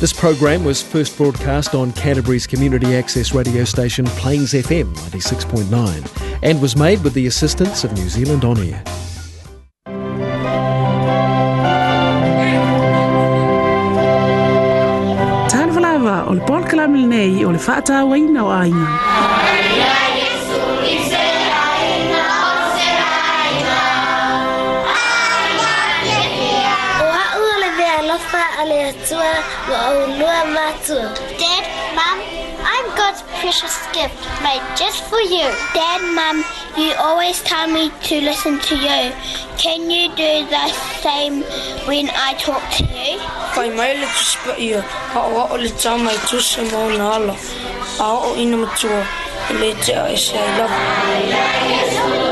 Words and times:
This 0.00 0.12
program 0.12 0.62
was 0.64 0.80
first 0.80 1.16
broadcast 1.16 1.74
on 1.74 1.90
Canterbury's 1.92 2.46
community 2.46 2.94
access 2.94 3.34
radio 3.34 3.64
station 3.64 4.04
Plains 4.20 4.52
FM 4.52 4.94
96.9 4.94 6.38
and 6.44 6.62
was 6.62 6.76
made 6.76 7.02
with 7.02 7.14
the 7.14 7.26
assistance 7.26 7.82
of 7.82 7.92
New 7.94 8.08
Zealand 8.08 8.44
On 8.44 8.56
Air. 8.58 8.80
Tāna 15.50 15.94
o 15.98 16.32
le 16.34 16.40
pōna 16.46 17.44
o 17.44 17.50
le 17.50 17.58
fata 17.58 18.04
waina 18.06 18.44
o 18.44 20.07
Yeshua 28.88 29.34
Wa'oluamatu. 29.70 30.96
Dad, 31.36 31.64
Mom, 31.92 32.18
I'm 32.64 32.86
God's 32.96 33.20
precious 33.38 33.76
gift 33.92 34.16
made 34.42 34.62
just 34.80 35.04
for 35.04 35.20
you. 35.20 35.44
Dad, 35.76 36.00
Mom, 36.16 36.42
you 36.82 36.94
always 36.98 37.42
tell 37.42 37.68
me 37.68 37.90
to 38.04 38.20
listen 38.22 38.58
to 38.60 38.76
you. 38.76 39.12
Can 39.58 39.90
you 39.90 40.08
do 40.16 40.46
the 40.48 40.68
same 41.04 41.42
when 41.86 42.08
I 42.14 42.32
talk 42.40 42.64
to 42.80 42.84
you? 42.84 43.18
Kai 43.54 43.68
mai 43.76 43.92
le 44.00 44.06
tu 44.16 44.24
spa 44.32 44.54
ia, 44.56 44.80
ka 45.12 45.20
o 45.52 45.56
le 45.64 45.68
tā 45.84 45.94
mai 46.04 46.16
tu 46.30 46.40
se 46.40 46.64
mau 46.70 46.88
na 47.02 47.10
ala. 47.18 47.36
A 48.06 48.08
o 48.24 48.32
ina 48.36 48.56
matua, 48.64 49.04
le 49.60 49.70
te 49.84 49.92
a 50.00 50.08
e 50.14 50.16
se 50.16 50.38
I 50.38 50.48
love 50.56 52.22
you. 52.22 52.27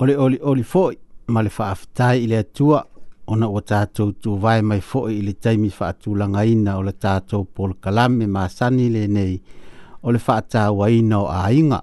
o 0.00 0.22
oli 0.24 0.38
oli 0.42 0.62
foi 0.62 0.98
male 1.28 1.44
le 1.44 1.50
faafetai 1.50 2.24
ile 2.24 2.28
le 2.34 2.38
atua 2.38 2.84
ona 3.26 3.48
ua 3.48 3.60
tatou 3.62 4.38
vai 4.40 4.62
mai 4.62 4.80
foi 4.80 5.02
foʻi 5.02 5.18
i 5.18 5.22
le 5.26 5.32
taimi 5.32 5.68
faatulagaina 5.70 6.78
o 6.78 6.82
le 6.82 6.92
tatou 6.92 7.44
polokalame 7.54 8.26
masani 8.26 8.88
lenei 8.94 9.40
o 10.02 10.10
le 10.12 10.18
faatauaina 10.18 11.16
o 11.22 11.26
aiga 11.28 11.80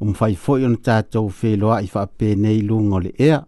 o 0.00 0.04
mafai 0.04 0.34
foʻi 0.44 0.64
ona 0.66 0.78
tatou 0.84 1.28
feloaʻi 1.28 1.88
faapenei 1.94 2.60
luga 2.68 2.96
o 2.96 3.00
le 3.04 3.10
ea 3.18 3.40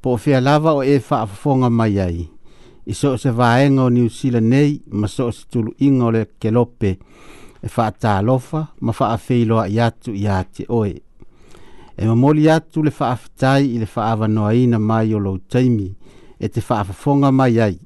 po 0.00 0.12
o 0.14 0.16
fea 0.16 0.40
lava 0.40 0.72
o 0.74 0.82
e 0.82 0.98
faafofoga 1.08 1.68
mai 1.70 1.96
ai 2.06 2.28
i 2.86 2.92
so 2.94 3.12
o 3.12 3.16
se 3.16 3.30
vaega 3.38 3.82
o 3.84 3.90
niusila 3.90 4.40
nei 4.40 4.72
ma 4.90 5.06
so 5.08 5.26
o 5.28 5.32
se 5.32 5.44
tuluʻiga 5.52 6.02
o 6.04 6.10
le 6.10 6.22
kelope 6.40 6.90
e 7.64 7.68
lofa 8.22 8.66
ma 8.80 8.92
ia 9.68 9.90
tu 9.90 10.10
ia 10.14 10.44
te 10.54 10.64
oe 10.68 10.94
e 11.96 12.06
mamoli 12.06 12.50
atu 12.50 12.82
le 12.82 12.90
faafetai 12.90 13.74
i 13.74 13.78
le 13.78 13.86
faavanoaina 13.86 14.78
mai 14.78 15.14
o 15.14 15.18
lou 15.18 15.38
taimi 15.48 15.94
e 16.40 16.48
te 16.48 16.60
faafofoga 16.60 17.30
mai 17.32 17.60
ai 17.60 17.78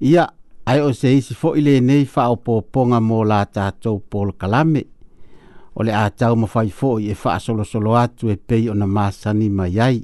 ia 0.00 0.26
ae 0.66 0.80
o 0.82 0.90
se 0.92 1.14
isi 1.16 1.34
foʻi 1.34 1.60
lenei 1.62 2.04
faaopoopoga 2.04 3.00
mo 3.00 3.24
la 3.24 3.44
tatou 3.44 3.98
pol 4.10 4.32
kalame 4.38 4.82
o 5.76 5.82
le 5.82 5.92
a 5.94 6.10
tau 6.10 6.36
mafai 6.36 6.68
foʻi 6.80 7.10
e 7.10 7.14
faasolosolo 7.14 7.94
atu 7.96 8.28
e 8.30 8.36
pei 8.36 8.68
ona 8.70 8.86
masani 8.86 9.48
mai 9.48 9.78
ai 9.80 10.02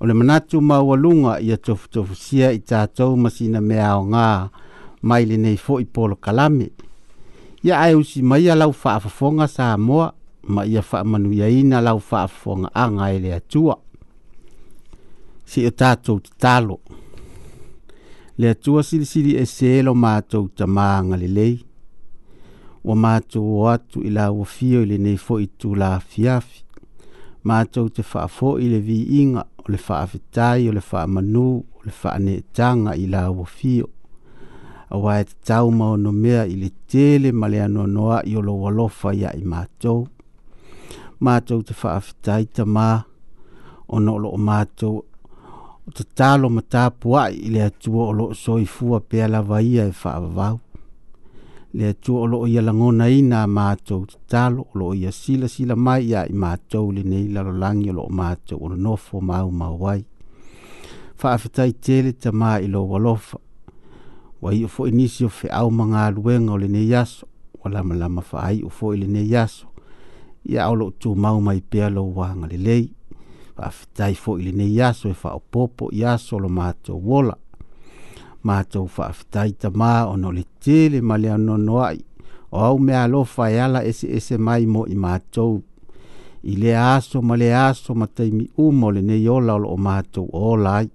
o 0.00 0.06
le 0.06 0.12
manatu 0.14 0.60
maualuga 0.60 1.40
ia 1.40 1.56
sia 2.14 2.52
i 2.52 2.58
tatou 2.60 3.16
ma 3.16 3.30
sina 3.30 3.60
meaaogā 3.60 4.48
mai 5.02 5.24
lenei 5.24 5.56
foʻi 5.56 5.84
pol 5.92 6.16
kalame 6.20 6.68
ia 7.64 7.80
ae 7.80 7.94
usi 7.94 8.22
maia 8.22 8.54
lau 8.54 8.72
faafofoga 8.72 9.46
sa 9.48 9.78
moa 9.78 10.12
ma 10.48 10.64
ia 10.64 10.82
faamanuiaina 10.82 11.80
lau 11.80 11.98
faafoagaaga 12.00 13.06
e 13.12 13.18
le 13.18 13.32
atua 13.34 13.78
si 15.44 15.60
e 15.60 15.66
o 15.66 15.70
tatou 15.70 16.20
tatalo 16.20 16.80
le 18.38 18.50
atua 18.50 18.82
silisili 18.82 19.36
ese 19.36 19.82
lo 19.82 19.94
matou 19.94 20.48
tamā 20.56 20.84
agalelei 20.98 21.64
ua 22.84 22.94
matou 22.96 23.60
o 23.62 23.68
atu 23.68 24.02
i 24.04 24.10
lauafio 24.10 24.82
i 24.82 24.86
lenei 24.86 25.16
foʻi 25.16 25.46
tulafiafi 25.58 26.62
matou 27.44 27.88
te 27.88 28.02
faafoʻi 28.02 28.64
i 28.66 28.70
le 28.72 28.80
viiga 28.86 29.42
o 29.64 29.66
le 29.72 29.78
faafetai 29.86 30.68
o 30.68 30.72
le 30.72 30.80
faamanū 30.90 31.46
o 31.76 31.80
le 31.86 31.90
faaneetaga 32.00 32.92
i 33.04 33.06
lauafio 33.14 33.88
auā 34.92 35.20
e 35.22 35.24
tatau 35.30 35.70
maonomea 35.78 36.42
i 36.54 36.56
le 36.62 36.70
tele 36.90 37.32
ma 37.32 37.48
le 37.52 37.58
anoanoaʻi 37.66 38.36
o 38.38 38.42
lou 38.46 38.68
alofa 38.68 39.14
iaʻi 39.22 39.44
matou 39.52 40.02
mātou 41.24 41.62
te 41.64 41.74
whaafitai 41.80 42.44
ta 42.54 42.64
mā 42.68 42.88
o 43.88 44.00
na 44.00 44.14
olo 44.18 44.32
o 44.36 44.40
mātou 44.48 45.00
o 45.02 45.92
te 45.96 46.04
tālo 46.18 46.48
ma 46.52 46.62
tāpua 46.74 47.26
i 47.32 47.50
le 47.54 47.64
atua 47.68 48.06
o 48.10 48.14
lo 48.18 48.28
soi 48.36 48.66
fua 48.68 49.00
pēa 49.08 49.28
lawa 49.30 49.62
ia 49.64 49.84
e 49.90 49.94
whaavau. 50.02 50.60
Le 51.74 51.88
atua 51.90 52.22
o 52.24 52.28
lo 52.30 52.40
ia 52.50 52.62
langona 52.62 53.08
i 53.10 53.18
nā 53.26 53.42
mātou 53.50 54.06
te 54.10 54.20
tālo 54.30 54.66
o 54.70 54.78
lo 54.80 54.92
ia 54.94 55.10
sila 55.12 55.48
sila 55.50 55.74
mai 55.76 56.06
ia 56.12 56.22
i 56.30 56.36
mātou 56.44 56.92
le 56.94 57.02
nei 57.04 57.26
lalo 57.34 57.54
langi 57.64 57.88
o 57.90 57.96
lo 58.00 58.06
mātou 58.10 58.60
o 58.60 58.70
nofo 58.88 59.20
mau 59.20 59.50
mauai. 59.50 59.98
Whaafitai 61.22 61.72
tele 61.80 62.12
ta 62.14 62.32
mā 62.32 62.56
i 62.62 62.68
lo 62.70 62.84
walofa. 62.90 63.38
Wa 64.44 64.52
i 64.52 64.62
o 64.64 64.68
fo 64.68 64.86
inisio 64.90 65.30
fe 65.32 65.48
au 65.56 65.70
mga 65.72 66.08
luenga 66.18 66.52
o 66.54 66.60
le 66.62 66.68
nei 66.68 66.88
yaso. 66.92 67.26
Wa 67.62 67.72
lama 67.72 67.96
lama 67.96 68.20
fa 68.22 68.44
ai 68.50 68.60
o 68.62 68.68
fo 68.70 68.92
i 68.94 69.00
le 69.02 69.08
nei 69.08 69.28
yaso 69.32 69.70
ia 70.48 70.68
o 70.68 70.74
loo 70.74 70.92
mau 71.16 71.40
mai 71.40 71.60
pea 71.70 71.88
lou 71.94 72.12
agalelei 72.24 72.84
faafetai 73.56 74.14
foʻi 74.22 74.42
lenei 74.46 74.80
aso 74.88 75.08
e 75.08 75.14
faaopoopo 75.22 75.88
i 75.92 76.00
aso 76.14 76.38
lo 76.38 76.48
matou 76.48 77.00
ola 77.18 77.36
matou 78.46 78.86
faafetai 78.96 79.50
tamā 79.60 79.92
ona 80.12 80.28
o 80.28 80.32
le 80.38 80.44
tele 80.64 80.98
ma 81.08 81.14
le 81.22 81.28
anoanoaʻi 81.36 82.00
o 82.54 82.56
au 82.68 82.78
mea 82.86 83.04
alofa 83.04 83.44
e 83.50 83.54
ese 83.54 84.06
eseese 84.06 84.36
mai 84.46 84.66
mo 84.66 84.80
i 84.94 84.96
matou 85.04 85.54
i 86.52 86.54
le 86.62 86.72
aso 86.94 87.18
ma 87.28 87.34
le 87.42 87.48
aso 87.66 87.90
ma 88.00 88.06
taimi 88.16 88.46
uma 88.66 88.86
o 88.86 88.90
lenei 88.96 89.28
ola 89.36 89.54
o 89.54 89.58
loo 89.64 90.26
ola 90.52 90.70
ai 90.78 90.88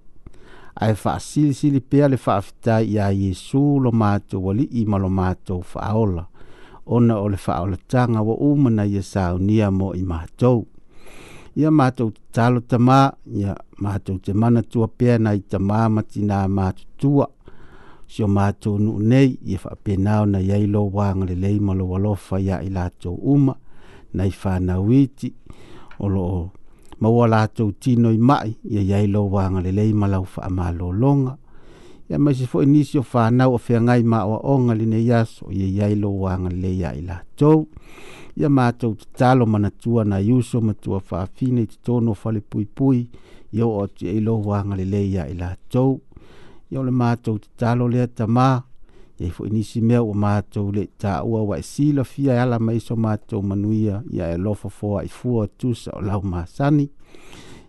ae 0.82 0.94
faasilisili 1.02 1.80
pea 1.90 2.06
le 2.08 2.16
faafetai 2.16 2.84
iā 2.94 3.06
iesu 3.22 3.64
lo 3.84 3.90
matou 3.92 4.50
alii 4.50 4.84
ma 4.90 4.96
lo 4.98 5.08
matou 5.20 5.60
faaola 5.72 6.29
ona 6.86 7.16
o 7.20 7.28
le 7.28 7.36
faaolataga 7.36 8.22
ua 8.22 8.34
uma 8.36 8.70
na 8.70 8.84
ia 8.84 9.02
saunia 9.02 9.70
mo 9.70 9.92
i 9.94 10.02
matou 10.02 10.66
ia 11.56 11.70
matou 11.70 12.10
tatalo 12.10 12.60
tamā 12.60 13.12
ia 13.34 13.54
matou 13.80 14.18
te 14.18 14.32
manatua 14.34 14.88
pea 14.88 15.18
nai 15.18 15.38
tamā 15.40 15.88
ma 15.90 16.02
tinā 16.02 16.48
matutua 16.48 17.26
sio 18.08 18.26
matou 18.28 18.78
nuu 18.78 18.98
nei 18.98 19.38
ia 19.44 19.58
faapena 19.58 20.20
ona 20.22 20.38
iai 20.40 20.66
lo 20.66 20.86
agalelei 21.02 21.60
ma 21.60 21.74
lou 21.74 21.96
alofa 21.96 22.40
ia 22.40 22.60
i 22.62 22.70
latou 22.70 23.14
uma 23.14 23.54
nai 24.14 24.30
fanauiti 24.30 25.34
o 25.98 26.08
loo 26.08 26.50
maua 27.00 27.26
latou 27.28 27.72
tino 27.72 28.12
i 28.12 28.18
mai 28.18 28.56
ia 28.64 28.80
iai 28.80 29.06
lou 29.06 29.38
agalelei 29.38 29.92
ma 29.92 30.06
lau 30.06 30.24
faamālōloga 30.24 31.36
ya 32.10 32.18
mai 32.18 32.34
se 32.34 32.44
foʻi 32.46 32.66
nisi 32.66 32.98
o 32.98 33.02
fanau 33.02 33.54
o 33.54 33.58
feagai 33.58 34.02
ma 34.02 34.24
oaoga 34.26 34.74
linei 34.74 35.12
aso 35.14 35.46
o 35.46 35.52
iaiai 35.52 35.94
lou 35.94 36.26
agalelei 36.28 36.82
a 36.84 36.90
i 36.98 37.02
latou 37.06 37.68
ia 38.36 38.48
matou 38.50 38.96
mana 39.20 39.46
manatua 39.46 40.04
na 40.04 40.18
iuso 40.20 40.60
matua 40.60 41.00
faafina 41.00 41.60
i 41.60 41.66
totonu 41.66 42.10
o 42.10 42.14
falepuipui 42.14 43.08
ngale 43.54 43.62
oo 43.64 43.82
atuiai 43.84 44.20
lou 44.20 44.54
agalelei 44.54 45.18
a 45.18 45.28
i 45.28 45.34
latou 45.34 46.00
ia 46.70 46.80
o 46.80 46.82
le 46.82 46.88
tama 46.90 46.98
matou 46.98 47.38
tatalo 47.38 47.88
lea 47.88 48.06
tamā 48.06 48.60
iai 49.20 49.30
foʻi 49.30 49.50
nisi 49.52 49.80
mea 49.80 50.02
ua 50.02 50.14
wa 50.18 50.42
le 50.72 50.88
taʻua 51.00 51.40
ua 51.46 51.58
e 51.58 51.92
la 52.46 52.56
e 52.56 52.58
mai 52.58 52.58
so 52.58 52.60
ma 52.60 52.74
iso 52.74 52.96
matou 52.96 53.42
manuia 53.42 54.02
ia 54.10 54.34
e 54.34 54.38
ai 54.98 55.08
fo 55.08 55.30
o 55.36 55.46
tusa 55.46 55.92
o 55.92 56.22
ma 56.22 56.44
sani 56.46 56.90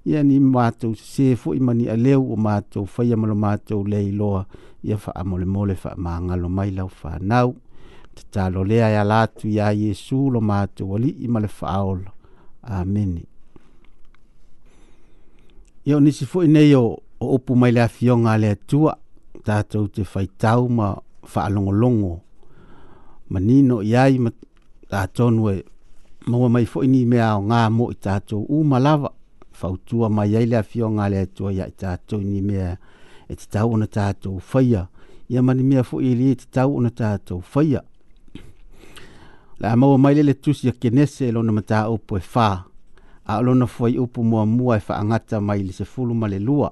ia 0.05 0.23
ni 0.23 0.39
matou 0.39 0.95
sesē 0.95 1.35
foʻi 1.37 1.59
ma 1.61 1.73
ni 1.73 1.85
aleu 1.89 2.25
o 2.33 2.35
matou 2.35 2.85
faia 2.85 3.15
ma 3.17 3.27
lo 3.27 3.35
matou 3.35 3.83
le 3.85 4.01
iloa 4.09 4.45
ia 4.83 4.97
faamolemole 4.97 5.75
faamagalo 5.75 6.49
mai 6.49 6.71
lau 6.73 6.87
fanau 6.89 7.53
tatalo 8.15 8.63
lea 8.63 8.89
e 8.93 8.97
ala 8.97 9.21
atu 9.23 9.47
iā 9.47 9.69
iesu 9.73 10.29
lo 10.33 10.41
matou 10.41 10.95
alii 10.95 11.27
ma 11.27 11.39
le 11.39 11.47
faaola 11.47 12.09
amene 12.61 13.21
ia 15.85 15.97
o 15.97 15.99
nisi 15.99 16.25
foʻi 16.25 16.47
nei 16.49 16.73
o 16.73 16.97
upu 17.21 17.55
mai 17.55 17.71
le 17.71 17.81
afioga 17.83 18.31
a 18.33 18.37
le 18.41 18.49
atua 18.57 18.97
tatou 19.45 19.87
te 19.87 20.01
faitau 20.03 20.67
ma 20.69 20.97
faalogologo 21.25 22.21
ma 23.29 23.39
nino 23.39 23.81
i 23.85 23.93
ai 23.95 24.17
ma 24.17 24.31
tatonu 24.89 25.49
e 25.53 25.55
maua 26.25 26.49
mai 26.49 26.65
foʻi 26.65 26.87
ni 26.89 27.05
mea 27.05 27.33
aogā 27.37 27.69
mo 27.69 27.91
i 27.93 27.95
tatou 27.95 28.45
u 28.49 28.65
lava 28.65 29.13
fautua 29.61 30.09
mai 30.09 30.35
ai 30.37 30.45
le 30.49 30.57
afioga 30.57 31.07
le 31.13 31.19
atua 31.25 31.53
ia 31.53 31.67
i 31.67 31.71
tatou 31.81 32.21
ni 32.21 32.41
mea 32.41 32.71
e 33.31 33.35
tatau 33.41 33.73
ona 33.73 33.87
tatou 33.87 34.39
faia 34.39 34.81
ia 35.29 35.41
mani 35.41 35.63
mea 35.63 35.81
foʻi 35.89 36.07
i 36.11 36.15
lia 36.19 36.31
e 36.31 36.35
tatau 36.41 36.69
ona 36.77 36.89
tatou 36.89 37.39
faia 37.51 37.81
le 39.59 39.67
a 39.69 39.75
maua 39.75 39.97
mai 39.97 40.15
le 40.17 40.23
le 40.23 40.33
tusi 40.43 40.67
a 40.69 40.71
kenese 40.81 41.27
e 41.27 41.31
lona 41.31 41.51
mataupu 41.51 42.17
e 42.17 42.21
fā 42.33 42.47
a 43.29 43.33
o 43.37 43.41
lona 43.41 43.67
fuai 43.67 43.97
upu 44.03 44.23
muamua 44.29 44.77
e 44.77 44.83
faagata 44.87 45.37
mai 45.41 45.63
le 45.63 45.73
sefulu 45.79 46.13
ma 46.15 46.27
le 46.27 46.39
lua 46.39 46.69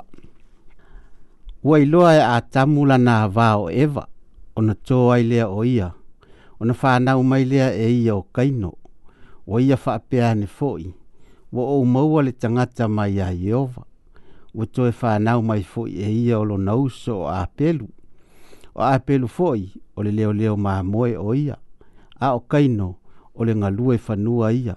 ua 1.63 1.79
iloa 1.79 2.11
e 2.15 2.21
a 2.23 2.41
tamu 2.41 2.85
lana 2.85 3.27
vā 3.35 3.49
o 3.61 3.69
eva 3.69 4.07
ona 4.55 4.73
tō 4.87 4.97
ai 5.13 5.23
lea 5.23 5.47
o 5.49 5.63
ia 5.63 5.91
ona 6.59 6.73
fānau 6.73 7.21
mai 7.23 7.45
lea 7.45 7.69
e 7.73 7.87
ia 8.01 8.15
o 8.15 8.23
kaino 8.33 8.73
ua 9.47 9.61
ia 9.61 9.77
faapea 9.77 10.31
ane 10.31 10.45
foʻi 10.59 10.89
wo 11.51 11.79
o 11.79 11.85
maua 11.85 12.23
le 12.23 12.31
tangata 12.31 12.87
mai 12.87 13.19
a 13.21 13.29
Jehova. 13.33 13.83
Wa 14.53 14.65
toe 14.65 14.91
whanau 15.01 15.41
mai 15.41 15.63
foi 15.63 15.91
e 15.91 16.09
ia 16.25 16.39
o 16.39 16.43
lo 16.45 16.57
nauso 16.57 17.21
o 17.21 17.27
apelu. 17.27 17.87
O 18.75 18.81
apelu 18.81 19.27
foi 19.27 19.73
o 19.95 20.03
le 20.03 20.11
leo 20.11 20.33
leo 20.33 20.57
maa 20.57 20.83
moe 20.83 21.17
o 21.17 21.33
ia. 21.35 21.57
A 22.19 22.33
o 22.35 22.39
kaino 22.39 22.95
o 23.35 23.43
le 23.45 23.55
ngalue 23.55 23.99
whanua 24.07 24.53
ia. 24.53 24.75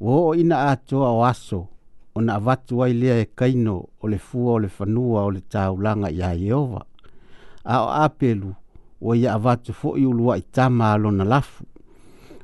Wa 0.00 0.16
o 0.16 0.34
ina 0.34 0.70
atoa 0.70 1.10
o 1.12 1.24
aso 1.24 1.68
o 2.14 2.20
na 2.20 2.34
avatu 2.34 2.82
ai 2.84 2.92
lea 2.92 3.20
e 3.20 3.24
kaino 3.34 3.88
o 4.00 4.08
le 4.08 4.18
fua 4.18 4.52
o 4.52 4.58
le 4.60 4.68
whanua 4.78 5.24
o 5.24 5.30
le 5.30 5.40
taulanga 5.40 6.10
i 6.10 6.22
a 6.22 6.32
Jehova. 6.38 6.84
A 7.64 7.82
o 7.84 7.88
apelu 8.04 8.54
o 9.00 9.14
ia 9.14 9.34
avatu 9.34 9.72
foi 9.72 10.06
ulua 10.06 10.38
i 10.38 10.42
tama 10.42 10.92
alo 10.92 11.10
na 11.10 11.24
lafu. 11.24 11.64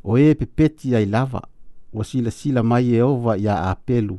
O 0.05 0.19
e 0.19 0.35
pepeti 0.35 0.95
ai 0.97 1.07
lava 1.07 1.43
ua 1.93 2.05
silasila 2.05 2.63
mai 2.63 2.95
e 2.95 3.03
ova 3.03 3.37
iā 3.39 3.55
apelu 3.71 4.19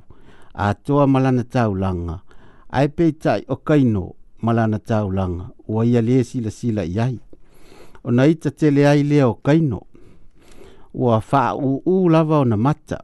atoa 0.53 1.07
ma 1.07 1.19
lana 1.19 1.43
taulaga 1.43 2.19
ae 2.69 2.87
peitaʻi 2.87 3.43
o 3.47 3.55
kaino 3.55 4.05
ma 4.41 4.53
lana 4.53 4.79
taulaga 4.79 5.49
ua 5.67 5.85
ia 5.85 6.23
sila 6.23 6.49
sila 6.51 6.85
i 6.85 6.99
ai 6.99 7.19
ona 8.03 8.25
ita 8.25 8.51
tele 8.51 8.87
ai 8.87 9.03
lea 9.03 9.27
o 9.27 9.33
kaino 9.33 9.81
ua 10.93 11.21
u 11.59 12.09
lava 12.09 12.39
ona 12.39 12.57
mata 12.57 13.01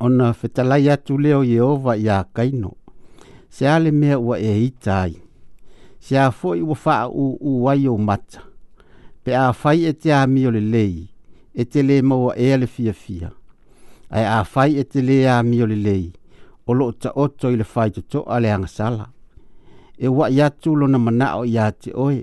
ona 0.00 0.32
fetalai 0.32 0.90
atu 0.90 1.18
lea 1.18 1.38
o 1.38 1.44
ieova 1.44 1.96
iā 1.96 2.24
kaino 2.32 2.72
se 3.50 3.68
ale 3.68 3.90
mea 3.90 4.18
ua 4.18 4.38
e 4.38 4.64
ita 4.66 5.02
ai 5.02 5.14
seā 6.00 6.30
foʻi 6.30 6.62
ua 6.64 7.08
u 7.40 7.68
ai 7.68 7.86
ou 7.88 7.98
mata 7.98 8.42
pe 9.24 9.36
afai 9.36 9.84
e 9.84 9.92
te 9.92 10.12
amio 10.12 10.50
lei, 10.50 11.08
e 11.54 11.64
te 11.64 11.82
lē 11.82 12.02
maua 12.02 12.32
ea 12.38 12.56
le 12.56 12.66
fiafia 12.66 12.92
fia 12.92 13.30
ae 14.10 14.26
a 14.26 14.38
fai 14.44 14.74
e 14.78 14.84
te 14.90 15.02
lea 15.06 15.40
mio 15.42 15.66
le 15.66 15.76
lei 15.76 16.10
o 16.66 16.72
loo 16.74 16.92
ta 16.92 17.10
oto 17.14 17.48
i 17.50 17.56
le 17.56 17.64
fai 17.64 17.90
to 17.90 18.00
toa 18.02 18.40
le 18.40 18.50
angasala. 18.52 19.06
E 19.98 20.08
wa 20.08 20.28
i 20.30 20.40
atu 20.42 20.74
lona 20.76 20.98
mana 20.98 21.34
o 21.38 21.44
i 21.44 21.58
ate 21.58 21.90
oe, 21.94 22.22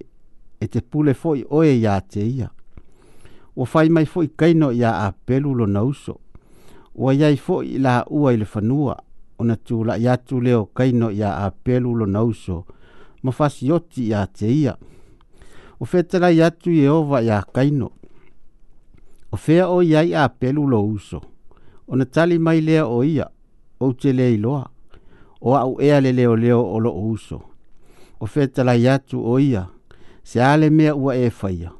e 0.60 0.66
te 0.68 0.82
pule 0.82 1.14
fo 1.14 1.36
i 1.36 1.44
oe 1.50 1.74
i 1.78 1.86
ate 1.88 2.22
ia. 2.24 2.50
O 3.56 3.66
fai 3.66 3.90
mai 3.90 4.06
fo 4.06 4.24
i 4.24 4.30
kaino 4.40 4.72
i 4.72 4.84
a 4.84 4.92
apelu 5.08 5.54
lona 5.54 5.84
uso. 5.84 6.18
O 6.96 7.10
a 7.10 7.14
iai 7.14 7.38
fo 7.38 7.60
i 7.64 7.78
la 7.78 8.04
ua 8.08 8.32
i 8.34 8.38
le 8.38 8.46
fanua, 8.46 8.96
o 9.38 9.44
na 9.46 9.56
tu 9.56 9.84
la 9.84 9.98
i 9.98 10.08
atu 10.08 10.40
leo 10.42 10.66
kaino 10.66 11.12
i 11.12 11.22
a 11.24 11.36
apelu 11.46 11.94
lona 11.96 12.24
uso, 12.24 12.66
ma 13.24 13.32
fasi 13.32 13.72
oti 13.72 14.08
i 14.08 14.14
ate 14.14 14.48
ia. 14.54 14.78
O 15.80 15.86
fetala 15.86 16.32
i 16.32 16.42
atu 16.42 16.72
i 16.72 16.88
ova 16.88 17.22
i 17.22 17.30
a 17.30 17.44
kaino. 17.54 17.92
O 19.32 19.36
fea 19.38 19.68
o 19.70 19.82
iai 19.84 20.16
a 20.16 20.24
apelu 20.24 20.66
lo 20.68 20.82
uso. 20.88 21.18
O 21.20 21.28
o 21.88 21.96
na 21.96 22.06
tali 22.06 22.36
mai 22.40 22.62
lea 22.62 22.84
o 22.86 23.04
ia 23.04 23.28
o 23.80 23.94
te 23.96 24.12
lea 24.14 24.30
iloa 24.36 24.68
o 25.42 25.56
au 25.56 25.80
ea 25.82 26.02
le 26.04 26.12
leo 26.14 26.36
leo 26.36 26.62
o 26.62 26.76
lo 26.80 26.92
uso 26.94 27.40
o 28.20 28.26
fetala 28.28 28.76
yatu 28.76 29.24
o 29.26 29.40
ia 29.40 29.68
se 30.24 30.44
ale 30.44 30.70
mea 30.70 30.96
ua 30.96 31.16
e 31.18 31.30
faya 31.30 31.72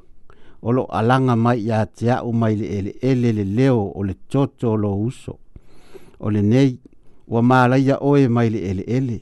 o 0.62 0.72
lo 0.72 0.84
alanga 0.88 1.36
mai 1.36 1.60
ya 1.66 1.86
te 1.86 2.10
au 2.10 2.32
mai 2.32 2.56
le 2.56 2.66
ele 2.66 2.92
ele 3.00 3.32
le 3.32 3.44
leo 3.44 3.92
o 3.94 4.02
le 4.04 4.14
toto 4.28 4.76
lo 4.76 4.94
uso 4.96 5.38
o 6.20 6.30
le 6.30 6.40
nei 6.42 6.78
ua 7.28 7.42
maala 7.42 7.76
ia 7.78 7.98
oe 8.00 8.28
mai 8.28 8.48
le 8.50 8.58
ele 8.64 8.82
ele 8.88 9.20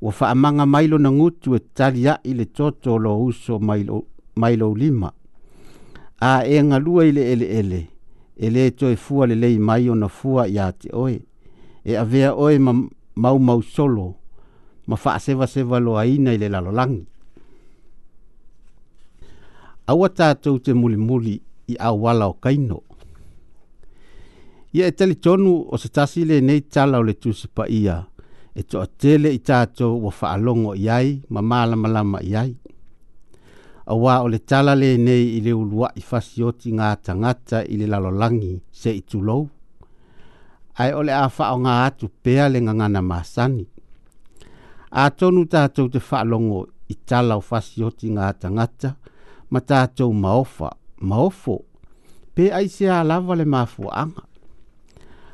ua 0.00 0.12
faamanga 0.12 0.66
mai 0.66 0.86
lo 0.88 0.98
nangutu 0.98 1.56
e 1.56 1.58
tali 1.74 2.04
ya 2.06 2.20
i 2.22 2.34
le 2.34 2.44
toto 2.46 2.98
lo 2.98 3.18
uso 3.24 3.58
mai 3.58 3.86
lo, 4.56 4.74
lima 4.74 5.10
a 6.22 6.44
e 6.46 6.62
ngalua 6.62 7.04
i 7.06 7.08
ele 7.08 7.22
ele, 7.32 7.46
ele 7.46 7.91
e 8.44 8.50
le 8.50 8.70
to 8.74 8.88
e 8.90 8.96
fua 8.96 9.26
le 9.26 9.34
lei 9.38 9.56
mai 9.60 9.86
ona 9.94 10.08
fua 10.18 10.42
ia 10.54 10.66
te 10.80 10.88
oe 11.00 11.16
e 11.88 11.92
avea 11.96 12.34
oe 12.34 12.58
ma 12.58 12.72
mau 13.22 13.38
mau 13.38 13.60
solo 13.62 14.06
ma 14.88 14.96
fa 14.96 15.16
se 15.22 15.32
va 15.38 15.78
lo 15.78 15.94
aina 16.02 16.32
ile 16.34 16.48
la 16.50 16.58
lolang 16.66 16.96
awa 19.90 20.08
ta 20.18 20.26
te 20.42 20.50
muli 20.80 20.98
muli 21.08 21.34
i 21.72 21.74
a 21.78 21.90
wala 22.02 22.26
o 22.26 22.34
kaino 22.44 22.78
ia 24.74 24.86
e 24.90 24.92
tele 24.98 25.14
tonu 25.24 25.52
o 25.72 25.76
se 25.82 25.88
tasi 25.96 26.20
le 26.28 26.40
nei 26.42 26.62
tala 26.74 26.98
o 26.98 27.02
le 27.06 27.14
tu 27.22 27.30
pa 27.54 27.64
ia 27.78 27.96
e 28.54 28.60
to 28.70 28.78
tele 29.00 29.28
i 29.38 29.38
tato 29.48 29.86
wa 30.04 30.10
fa 30.10 30.26
alongo 30.36 30.74
iai 30.74 31.22
ma 31.32 31.40
mala 31.50 31.74
malama 31.82 32.18
iai 32.32 32.50
awa 33.86 34.22
o 34.22 34.28
le 34.28 34.38
tala 34.38 34.72
le 34.74 34.96
nei 35.06 35.36
i 35.38 35.40
le 35.44 35.52
ulua 35.52 35.88
i 36.00 36.02
fasi 36.08 36.42
o 36.46 36.52
ti 36.54 36.70
ngā 36.72 36.88
tangata 37.04 37.62
i 37.64 37.76
le 37.80 37.86
lalolangi 37.90 38.54
se 38.80 38.90
i 38.94 39.02
tulou. 39.02 39.48
Ai 40.78 40.92
o 40.94 41.02
le 41.02 41.12
awha 41.12 41.50
o 41.54 41.58
ngā 41.64 41.74
atu 41.86 42.08
pea 42.22 42.48
le 42.48 42.60
ngangana 42.62 43.02
māsani. 43.02 43.64
A 44.90 45.10
tonu 45.10 45.44
tātou 45.52 45.88
te 45.88 46.00
longo 46.24 46.66
i 46.88 46.94
tala 46.94 47.36
o 47.36 47.40
fasi 47.40 47.82
o 47.84 47.90
ti 47.90 48.08
ngā 48.12 48.30
tangata, 48.40 48.94
ma 49.50 49.60
tātou 49.60 50.12
maofa, 50.12 50.70
maofo, 51.00 51.58
pe 52.34 52.50
ai 52.50 52.68
se 52.72 52.86
a 52.88 53.02
lava 53.04 53.34
le 53.36 53.44
mafu 53.44 53.88
anga. 53.90 54.22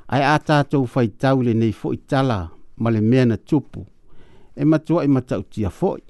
Ai 0.09 0.23
a 0.25 0.39
tātou 0.39 0.87
tau 1.21 1.41
le 1.45 1.53
nei 1.55 1.73
fo 1.73 1.93
i 1.93 1.97
tala 1.99 2.49
ma 2.79 2.91
le 2.91 3.01
mea 3.01 3.25
na 3.27 3.37
tupu, 3.37 3.85
e 4.59 4.65
matua 4.65 5.05
i 5.05 5.09
matautia 5.09 5.71
foi 5.71 6.01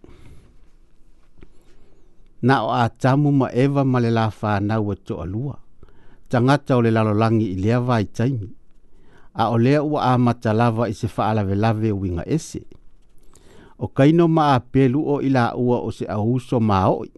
na 2.42 2.62
o 2.64 2.68
a 2.71 2.88
tamu 2.88 3.30
ma 3.35 3.49
eva 3.52 3.83
ma 3.85 3.99
le 4.04 4.11
la 4.18 4.26
whanau 4.38 4.90
e 4.92 4.97
alua. 5.23 5.57
Tangata 6.30 6.73
o 6.78 6.83
le 6.85 6.90
lalolangi 6.97 7.47
i 7.50 7.57
lea 7.62 7.80
vai 7.88 8.04
taimi. 8.16 8.49
A 9.40 9.45
o 9.50 9.57
lea 9.64 9.80
ua 9.83 10.00
a 10.14 10.18
matalava 10.25 10.85
i 10.88 10.95
se 11.00 11.07
whaala 11.14 11.42
ve 11.49 11.54
lave 11.54 11.90
winga 12.00 12.25
ese. 12.37 12.61
O 13.83 13.87
kaino 13.97 14.25
ma 14.37 14.42
a 14.54 14.61
pelu 14.73 15.00
o 15.12 15.21
ila 15.26 15.45
ua 15.57 15.76
o 15.87 15.90
se 15.97 16.04
auso 16.16 16.59
ma 16.68 16.78
oi. 16.99 17.11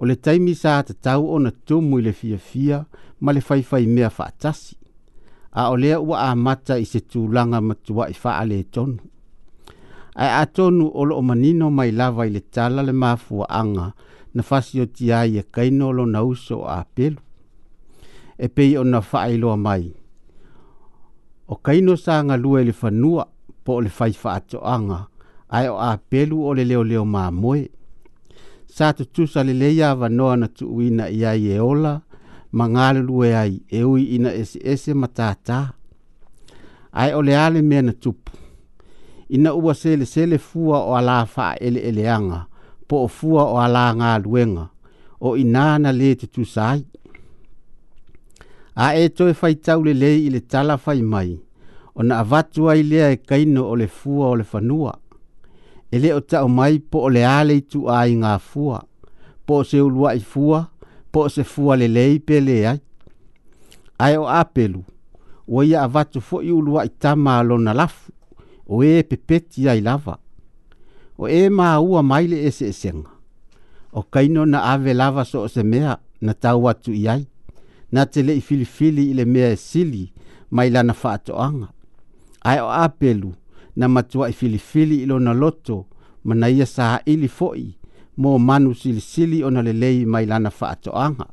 O 0.00 0.04
le 0.08 0.16
taimi 0.24 0.52
sa 0.62 0.72
ta 0.86 0.94
tau 1.04 1.22
o 1.26 1.36
na 1.44 1.50
tumu 1.66 1.94
i 1.98 2.02
le 2.06 2.12
fia 2.20 2.38
fia 2.48 2.78
ma 3.22 3.30
le 3.34 3.40
faifai 3.48 3.84
mea 3.94 4.10
whaatasi. 4.18 4.74
A 5.60 5.72
o 5.72 5.76
lea 5.82 5.96
ua 6.08 6.16
a 6.30 6.36
mata 6.44 6.74
i 6.78 6.84
se 6.92 7.00
tūlanga 7.10 7.58
matua 7.68 8.04
i 8.12 8.16
whaale 8.22 8.58
tonu. 8.74 8.98
Ai 10.20 10.30
a 10.42 10.44
tonu 10.56 10.84
o 10.98 11.02
lo 11.08 11.16
manino 11.28 11.66
mai 11.78 11.90
lava 11.98 12.22
i 12.26 12.30
le 12.36 12.40
tala 12.54 12.80
le 12.88 12.92
mafua 13.02 13.46
anga 13.60 13.86
na 14.36 14.42
fasio 14.48 14.84
ti 14.94 15.06
ai 15.20 15.32
e 15.38 15.42
kainolo 15.54 16.02
na 16.12 16.18
uso 16.30 16.58
a 16.72 16.80
apelu. 16.82 17.16
E 18.38 18.46
pei 18.54 18.72
o 18.76 18.82
na 18.92 19.00
whaailoa 19.08 19.56
mai. 19.66 19.84
O 21.48 21.54
kaino 21.66 21.92
sa 22.04 22.14
nga 22.24 22.36
lua 22.42 22.60
le 22.68 22.72
whanua 22.82 23.24
po 23.64 23.72
le 23.84 23.90
whaifa 23.98 24.30
ato 24.40 24.58
anga, 24.74 25.00
ai 25.56 25.66
o 25.68 25.76
apelu 25.92 26.36
o 26.48 26.54
le 26.56 26.64
leo 26.70 26.82
leo 26.90 27.04
mā 27.14 27.24
Sa 28.74 28.86
tu 28.96 29.04
tusa 29.14 29.40
le 29.48 29.52
leia 29.62 29.88
wa 30.00 30.08
noa 30.18 30.36
na 30.40 30.48
tu 30.56 30.64
uina 30.78 31.04
i 31.08 31.20
e 31.48 31.58
ola, 31.70 31.94
ma 32.56 32.64
ngale 32.72 33.00
lue 33.08 33.28
ai 33.42 33.54
e 33.68 33.80
ui 33.90 34.02
ina 34.16 34.30
ese 34.40 34.58
ese 34.72 34.92
ma 35.00 35.08
Ai 37.02 37.10
o 37.14 37.20
le 37.26 37.34
ale 37.44 37.60
mea 37.68 37.82
na 37.86 37.92
tupu. 38.02 38.32
Ina 39.34 39.50
ua 39.62 39.72
sele 39.82 40.04
sele 40.14 40.36
fua 40.48 40.78
o 40.88 40.92
ala 40.98 41.18
ele 41.66 41.80
ele 41.88 42.04
anga, 42.18 42.40
po 42.88 43.04
o 43.06 43.08
fua 43.08 43.44
o 43.52 43.58
ala 43.64 43.86
ngā 43.98 44.10
luenga 44.24 44.66
o 45.20 45.34
inana 45.36 45.92
le 45.92 46.14
te 46.20 46.26
tūsai. 46.34 46.80
A 48.84 48.86
e 49.02 49.06
toi 49.16 49.32
fai 49.40 49.54
tau 49.66 49.82
le 49.86 49.92
le 50.02 50.10
i 50.26 50.28
le 50.34 50.40
tala 50.52 50.76
fai 50.78 51.00
mai 51.12 51.30
o 51.96 52.02
na 52.06 52.18
avatu 52.24 52.68
ai 52.70 52.82
lea 52.90 53.08
e 53.14 53.18
kaino 53.28 53.62
o 53.72 53.74
le 53.82 53.86
fua 53.98 54.26
o 54.32 54.34
le 54.40 54.44
fanua. 54.52 54.92
E 55.92 55.96
le 56.02 56.12
o 56.18 56.20
tau 56.30 56.48
mai 56.58 56.76
po 56.90 57.06
o 57.06 57.12
le 57.16 57.22
ale 57.26 57.56
i 57.60 57.62
tu 57.72 57.86
ai 58.00 58.12
ngā 58.22 58.32
fua, 58.50 58.78
po 59.46 59.62
o 59.62 59.66
se 59.70 59.80
ulua 59.80 60.10
i 60.18 60.20
fua, 60.32 60.60
po 61.12 61.18
o 61.26 61.32
se 61.34 61.42
fua 61.52 61.76
le 61.80 61.88
le 61.96 62.04
i 62.16 62.18
pe 62.26 62.40
le 62.40 62.56
ai. 62.70 62.80
Ai 64.04 64.16
o 64.20 64.26
apelu, 64.42 64.82
o 65.54 65.62
ia 65.62 65.84
avatu 65.86 66.20
fo 66.20 66.42
i 66.42 66.52
ulua 66.52 66.84
i 66.84 66.90
tama 67.02 67.38
alona 67.40 67.72
lafu, 67.74 68.12
o 68.68 68.82
e 68.84 69.02
pepeti 69.08 69.68
ai 69.70 69.80
lava 69.88 70.18
o 71.18 71.28
e 71.28 71.48
maua 71.48 72.02
mai 72.02 72.26
le 72.26 72.46
ese 72.46 72.68
esenga. 72.68 73.10
O 73.92 74.02
kaino 74.02 74.46
na 74.46 74.58
ave 74.72 74.94
lava 74.94 75.24
so 75.24 75.42
o 75.42 75.48
se 75.48 75.62
mea 75.62 75.96
na 76.20 76.32
tau 76.34 76.68
atu 76.70 76.92
iai, 76.92 77.26
na 77.92 78.04
te 78.12 78.20
le 78.26 78.32
i 78.36 78.40
filifili 78.40 79.02
i 79.10 79.14
le 79.18 79.24
mea 79.32 79.48
e 79.52 79.56
sili 79.68 80.02
mai 80.50 80.68
lana 80.74 80.94
whaatoanga. 81.02 81.68
Ai 82.48 82.58
o 82.60 82.68
apelu 82.84 83.30
na 83.76 83.88
matua 83.88 84.28
i 84.28 84.32
filifili 84.32 85.02
ilo 85.02 85.18
na 85.18 85.32
loto 85.32 85.84
ma 86.24 86.34
na 86.40 86.46
ia 86.56 86.66
sa 86.66 87.00
ili 87.12 87.28
foi 87.38 87.62
mo 88.20 88.38
manu 88.38 88.74
sili 88.74 89.00
sili 89.00 89.38
o 89.46 89.50
na 89.50 89.62
le 89.66 89.72
lei 89.82 89.98
mai 90.12 90.24
lana 90.26 90.50
whaatoanga. 90.60 91.26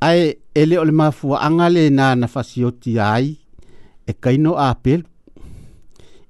Ai 0.00 0.34
ele 0.54 0.78
o 0.78 0.84
le 0.84 0.92
mafua 0.92 1.40
angale 1.42 1.90
na 1.90 2.14
na 2.20 2.26
fasioti 2.34 2.92
ai 3.00 3.28
e 4.06 4.12
kaino 4.12 4.58
apelu 4.58 5.04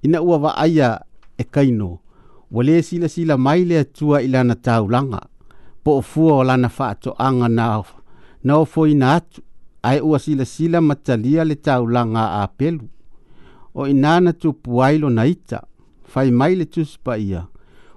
ina 0.07 0.19
ua 0.27 0.37
vaaia 0.45 0.89
e 1.39 1.45
kaino 1.55 1.91
ua 2.53 2.63
sila 2.65 2.83
silasila 2.89 3.35
mai 3.47 3.61
le 3.69 3.77
atua 3.85 4.17
i 4.23 4.31
po 5.83 5.91
o 5.97 6.01
fua 6.11 6.33
o 6.41 6.45
lana 6.49 6.69
faatoʻaga 6.77 7.49
na 8.47 8.55
ofoina 8.63 9.07
atu 9.17 9.41
ae 9.91 9.99
ua 10.11 10.19
sila 10.25 10.45
sila 10.55 10.79
talia 11.07 11.43
le 11.51 11.55
taulanga 11.67 12.21
a 12.21 12.39
apelu 12.47 12.85
o 13.79 13.87
inana 13.93 14.21
na 14.25 14.33
tupu 14.41 14.71
ai 14.87 14.97
lona 15.03 15.25
ita 15.35 15.59
fai 16.13 16.29
mai 16.39 16.53
le 16.59 16.65
tusipa 16.73 17.13
ia 17.29 17.43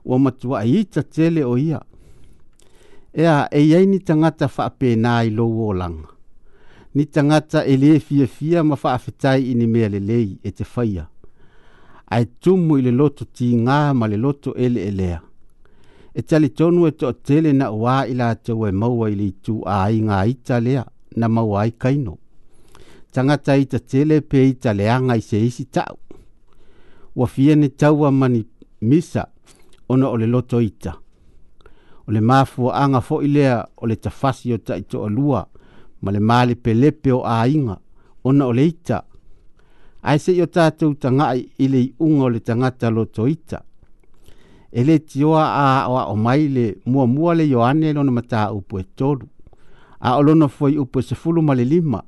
ua 0.10 0.16
matuaʻi 0.24 0.72
ita 0.82 1.02
tele 1.14 1.42
o 1.44 1.54
ia 1.68 1.80
ea 3.24 3.38
e 3.52 3.62
iai 3.72 3.86
ni 3.92 4.00
tagata 4.08 4.46
faapenā 4.56 5.14
i 5.28 5.30
lou 5.38 5.52
olaga 5.70 6.08
ni 6.96 7.04
tagata 7.14 7.60
e 7.66 7.74
lē 7.82 7.92
fiafia 8.08 8.60
ma 8.70 8.76
ni 9.60 9.66
mea 9.74 9.88
lelei 9.94 10.30
e 10.44 10.50
te 10.58 10.64
faia 10.76 11.06
ae 12.10 12.26
tumu 12.26 12.78
i 12.78 12.82
le 12.82 12.92
loto 12.92 13.26
nga 13.44 13.94
ma 13.94 14.08
le 14.08 14.18
loto 14.18 14.54
eleelea 14.66 15.22
e 16.18 16.22
talitonu 16.30 16.82
e 16.88 16.90
toʻatele 17.00 17.50
e 17.50 17.54
na 17.60 17.68
uā 17.72 18.04
i 18.10 18.14
latou 18.18 18.66
e 18.68 18.72
maua 18.72 19.10
i 19.12 19.16
le 19.16 19.28
itūāiga 19.34 20.24
ita 20.32 20.58
lea 20.60 20.84
na 21.16 21.30
maua 21.30 21.62
ai 21.62 21.72
kaino 21.72 22.18
tagata 23.14 23.56
ita 23.62 23.80
tele 23.80 24.22
pe 24.22 24.42
italeaga 24.50 25.16
i 25.16 25.22
se 25.22 25.40
isi 25.46 25.64
taʻu 25.76 25.96
ua 27.16 27.28
fia 27.28 27.56
ne 27.56 27.70
taua 27.70 28.12
mani 28.12 28.42
misa 28.82 29.26
ona 29.90 30.10
ole 30.10 30.26
le 30.26 30.32
loto 30.32 30.60
ita 30.62 30.94
mafu 30.94 32.14
le 32.14 32.22
mafuaaga 32.22 32.98
foʻi 33.08 33.28
lea 33.28 33.66
o 33.78 33.86
le 33.88 33.96
tafasi 33.96 34.54
o 34.54 35.06
alua 35.06 35.46
ma 36.02 36.12
le 36.12 36.20
malepelepe 36.20 37.12
o 37.12 37.22
āiga 37.26 37.78
ona 38.24 38.46
ole 38.46 38.62
le 38.62 38.68
ita 38.68 39.04
ai 40.02 40.18
seʻi 40.20 40.42
o 40.44 40.46
tatou 40.48 40.94
tagaʻi 40.96 41.42
i 41.60 41.68
le 41.68 41.80
iʻuga 41.84 42.24
o 42.24 42.30
le 42.30 42.40
tagata 42.40 42.90
lotoita 42.90 43.60
e 44.72 44.98
tioa 45.00 45.44
a 45.44 45.66
aʻoaʻo 45.88 46.16
mai 46.16 46.48
le 46.48 46.76
muamua 46.86 47.36
le 47.36 47.44
ioane 47.44 47.90
e 47.90 47.94
lona 47.94 48.12
mata 48.12 48.50
e 48.78 48.84
tolu 48.96 49.28
a 50.00 50.16
olono 50.18 50.48
foi 50.48 50.78
upu 50.78 51.00
e 51.00 51.04
sefulu 51.04 51.42
ma 51.42 51.54
le 51.56 51.64
lima 51.66 52.02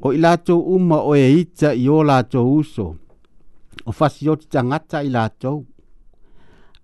o 0.00 0.12
i 0.12 0.18
latou 0.18 0.58
uma 0.64 0.96
o 1.02 1.14
e 1.16 1.28
ita 1.40 1.72
i 1.74 1.84
ō 1.88 2.04
latou 2.04 2.56
uso 2.56 2.96
o 3.84 3.92
fasioti 3.92 4.46
tagata 4.48 5.02
i 5.04 5.10
latou 5.10 5.66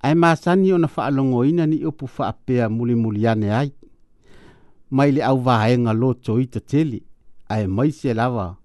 ae 0.03 0.15
masani 0.15 0.73
ona 0.73 0.87
faalogoina 0.89 1.67
nii 1.67 1.85
upu 1.85 2.07
muli 2.71 2.95
muli 2.95 3.27
ane 3.27 3.51
ai 3.55 3.73
au 3.73 3.89
mai 4.91 5.13
lo 5.13 5.25
auvaega 5.25 5.93
lotoita 5.93 6.61
ai 7.49 7.67
mai 7.67 7.91
se 7.93 8.15
lava 8.15 8.60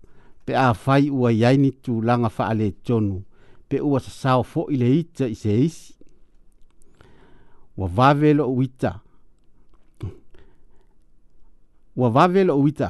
pe 0.45 0.53
a 0.53 0.67
fai 0.73 1.09
ua 1.09 1.29
yaini 1.31 1.69
langa 2.07 2.29
fa 2.29 2.43
ale 2.49 2.63
faaletonu 2.71 3.17
pe 3.69 3.77
ua 3.89 3.99
sasao 4.05 4.41
foʻi 4.51 4.75
le 4.81 4.87
ita 5.01 5.25
i 5.25 5.35
se 5.41 5.53
isi 5.65 5.91
ua 7.77 7.87
vave 7.95 8.29
loʻu 8.39 8.59
ita 8.65 8.91
ua 11.99 12.07
vave 12.15 12.41
loʻu 12.49 12.63
ita 12.71 12.89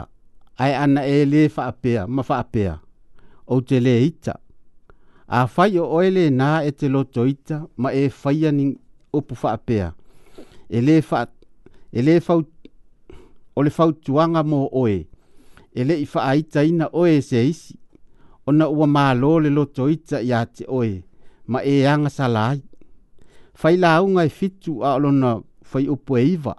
ae 0.64 0.74
ana 0.84 1.02
e 1.08 1.48
fa 1.56 1.64
apea 1.72 2.08
ma 2.16 2.22
apea 2.42 2.74
o 3.54 3.62
te 3.68 3.80
lē 3.80 3.96
ita 4.10 4.34
afai 5.28 5.78
o 5.80 5.86
oe 5.96 6.30
na 6.30 6.64
e 6.68 6.72
te 6.72 6.88
loto 6.90 7.26
ita 7.26 7.58
ma 7.82 7.90
e 7.92 8.10
faia 8.10 8.52
ni 8.52 8.68
opu 9.18 9.36
fa 9.36 9.52
apea 9.54 9.92
ele 10.70 11.02
fa, 11.02 11.28
ele 11.94 12.20
fa 12.22 12.34
o 13.56 13.60
le 13.64 13.70
fautuaga 13.70 14.44
mo 14.44 14.68
oe 14.74 15.06
ele 15.80 15.94
le 15.96 16.00
i 16.04 16.06
faaita 16.12 16.62
ina 16.70 16.86
oe 17.00 17.16
se 17.30 17.40
isi. 17.52 17.74
Ona 18.50 18.66
ua 18.80 18.88
mālō 18.96 19.32
le 19.44 19.50
loto 19.56 19.84
ita 19.96 20.18
i 20.22 20.32
te 20.56 20.64
oe, 20.78 20.92
ma 21.52 21.60
e 21.74 21.86
anga 21.94 22.10
salai. 22.18 22.58
Fai 23.60 23.76
la 23.82 23.90
au 24.00 24.06
ngai 24.14 24.28
e 24.32 24.36
fitu 24.38 24.72
a 24.88 24.96
olona 24.98 25.32
fai 25.70 25.86
upo 25.94 26.14
eiva. 26.24 26.54
iwa. 26.54 26.56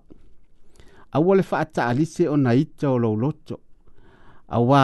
Awa 1.14 1.32
le 1.38 1.42
faata 1.50 1.82
alise 1.90 2.24
ona 2.34 2.50
ita 2.62 2.86
o 2.90 2.96
lau 3.04 3.14
loto. 3.22 3.56
Awa 4.56 4.82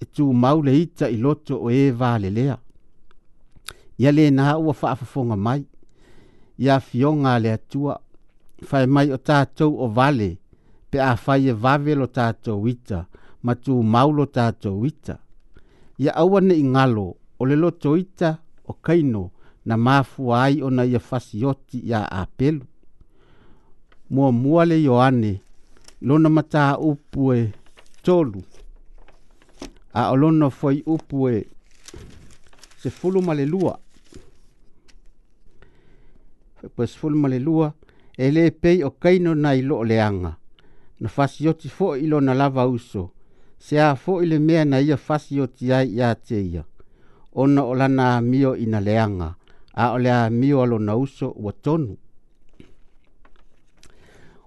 e 0.00 0.04
tū 0.14 0.26
mau 0.42 0.58
le 0.66 0.72
ita 0.84 1.06
i 1.08 1.16
loto 1.24 1.54
o 1.66 1.70
e 1.80 1.84
vālelea. 2.00 2.56
Ia 4.02 4.10
le 4.16 4.24
na 4.36 4.44
ua 4.64 4.72
faafafonga 4.80 5.36
mai. 5.46 5.62
Ia 6.64 6.76
fionga 6.88 7.32
le 7.44 7.50
atua. 7.58 7.94
Fai 8.68 8.84
mai 8.94 9.08
o 9.12 9.16
tātou 9.28 9.72
o 9.78 9.86
vale. 9.96 10.30
Pe 10.90 10.98
a 11.00 11.12
fai 11.24 11.42
e 11.48 11.52
vavelo 11.64 12.06
tātou 12.18 12.60
ita. 12.74 12.96
Ia 13.02 13.06
ma 13.44 13.52
tumau 13.62 14.10
lo 14.16 14.24
tatou 14.26 14.86
ita 14.86 15.14
ia 15.98 16.12
aua 16.22 16.40
neʻi 16.48 16.64
galo 16.74 17.06
o 17.38 17.42
le 17.48 17.56
loto 17.62 17.96
ita 17.96 18.30
o 18.64 18.72
kaino 18.86 19.22
na 19.66 19.74
mafua 19.86 20.34
ai 20.46 20.62
ona 20.62 20.82
ia 20.84 20.98
fasioti 21.08 21.78
iā 21.88 22.00
apelu 22.20 22.62
muamua 24.10 24.64
le 24.70 24.76
ioane 24.86 25.32
lona 26.06 26.28
mataupu 26.36 27.20
e 27.38 27.52
tolu 28.04 28.40
a 29.98 30.10
o 30.12 30.16
lona 30.16 30.46
foi 30.58 30.76
upu 30.94 31.16
e 31.36 31.46
sefulu 32.82 33.22
ma 33.26 33.32
le 33.38 33.46
lua 33.46 33.74
faipua 36.60 36.86
sefulu 36.86 37.16
ma 37.22 37.28
le 37.32 37.38
lua 37.46 37.72
e 38.18 38.30
lē 38.34 38.44
pei 38.60 38.84
o 38.84 38.90
kaino 39.02 39.34
na 39.34 39.50
i 39.58 39.62
loo 39.68 39.82
leaga 39.90 40.32
na 41.00 41.08
fasioti 41.16 41.68
foʻi 41.76 41.98
i 42.04 42.06
lona 42.12 42.32
lava 42.40 42.64
uso 42.66 43.02
se 43.64 43.78
a 43.80 43.94
foʻi 43.94 44.26
le 44.26 44.38
mea 44.40 44.64
na 44.64 44.80
ia 44.80 44.96
fasi 44.96 45.40
o 45.40 45.46
tiai 45.46 45.86
iā 45.96 46.10
te 46.26 46.38
ia 46.42 46.64
ona 47.32 47.62
o 47.64 47.74
lana 47.74 48.16
amio 48.16 48.56
ina 48.56 48.80
leaga 48.80 49.34
a 49.82 49.92
o 49.92 49.98
le 49.98 50.10
amio 50.12 50.62
a 50.62 50.66
lona 50.66 50.96
uso 50.96 51.28
ua 51.36 51.52
tonu 51.64 51.96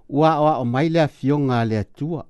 ua 0.08 0.30
aʻoaʻo 0.36 0.64
mai 0.72 0.88
le 0.92 1.00
afioga 1.02 1.60
a 1.60 1.64
le 1.64 1.78
atua 1.78 2.26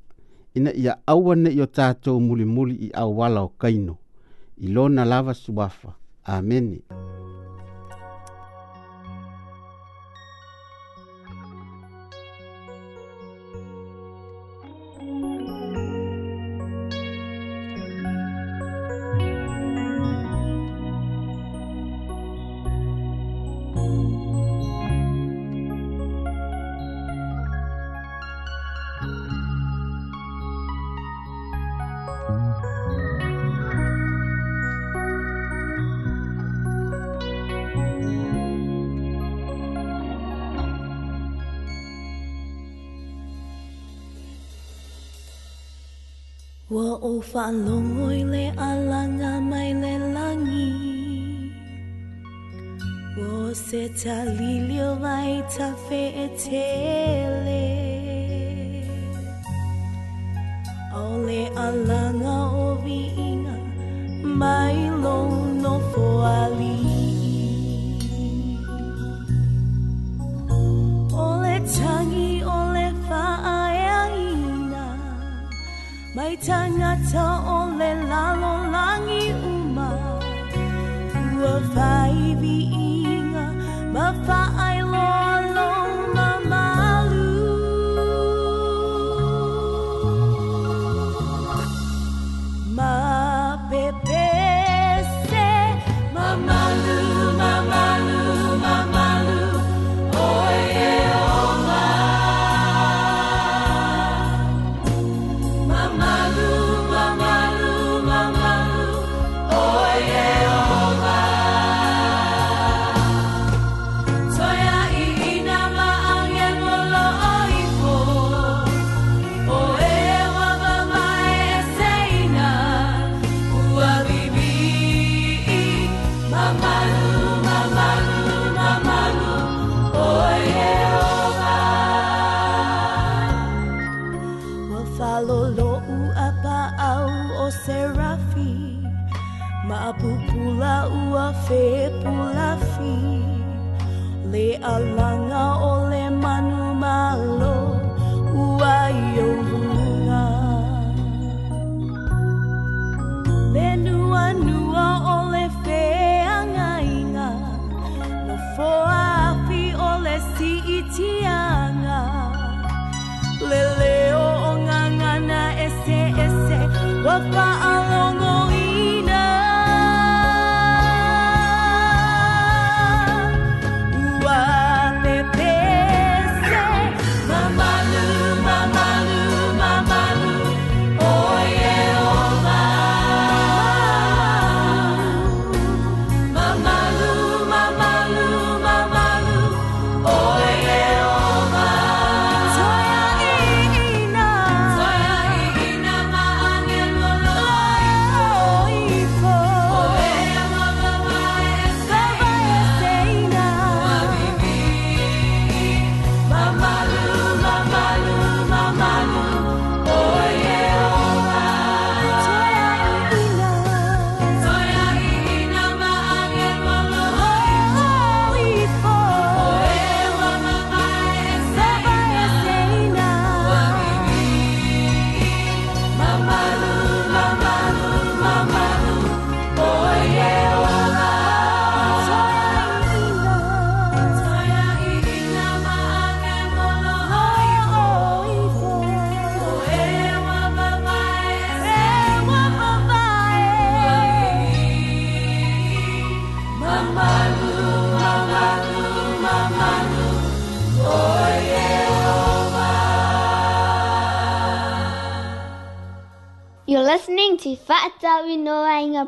ina 0.54 0.70
ia 0.72 0.94
aua 1.06 1.34
neʻi 1.34 1.60
o 1.62 1.66
tatou 1.66 2.20
mulimuli 2.20 2.74
i 2.86 2.88
auala 2.94 3.40
o 3.42 3.48
kaino 3.48 3.98
i 4.56 4.66
lona 4.68 5.04
lava 5.04 5.34
suafa 5.34 5.90
amene 6.24 6.78
Aloy 47.48 48.24
le 48.32 48.44
alanga 48.68 49.34
mai 49.50 49.70
le 49.82 49.94
langi 50.16 50.72
Wo 53.18 53.54
se 53.64 53.82
ta 54.00 54.18
lilio 54.38 54.88
vai 55.02 55.32
ta 55.54 55.68
fe 55.86 56.00
etela 56.24 57.35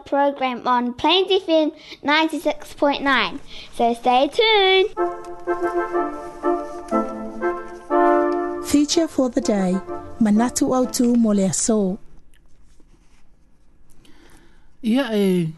program 0.09 0.66
on 0.66 0.92
Plains 0.94 1.27
FM 1.31 1.71
96.9. 2.03 3.40
So 3.75 3.94
stay 3.94 4.29
tuned. 4.37 4.88
Feature 8.66 9.09
for 9.09 9.29
the 9.31 9.40
day 9.40 9.73
Manatu 10.25 10.68
Autu 10.73 11.14
Moleaso. 11.16 11.99
Ia 14.83 15.11
e 15.14 15.55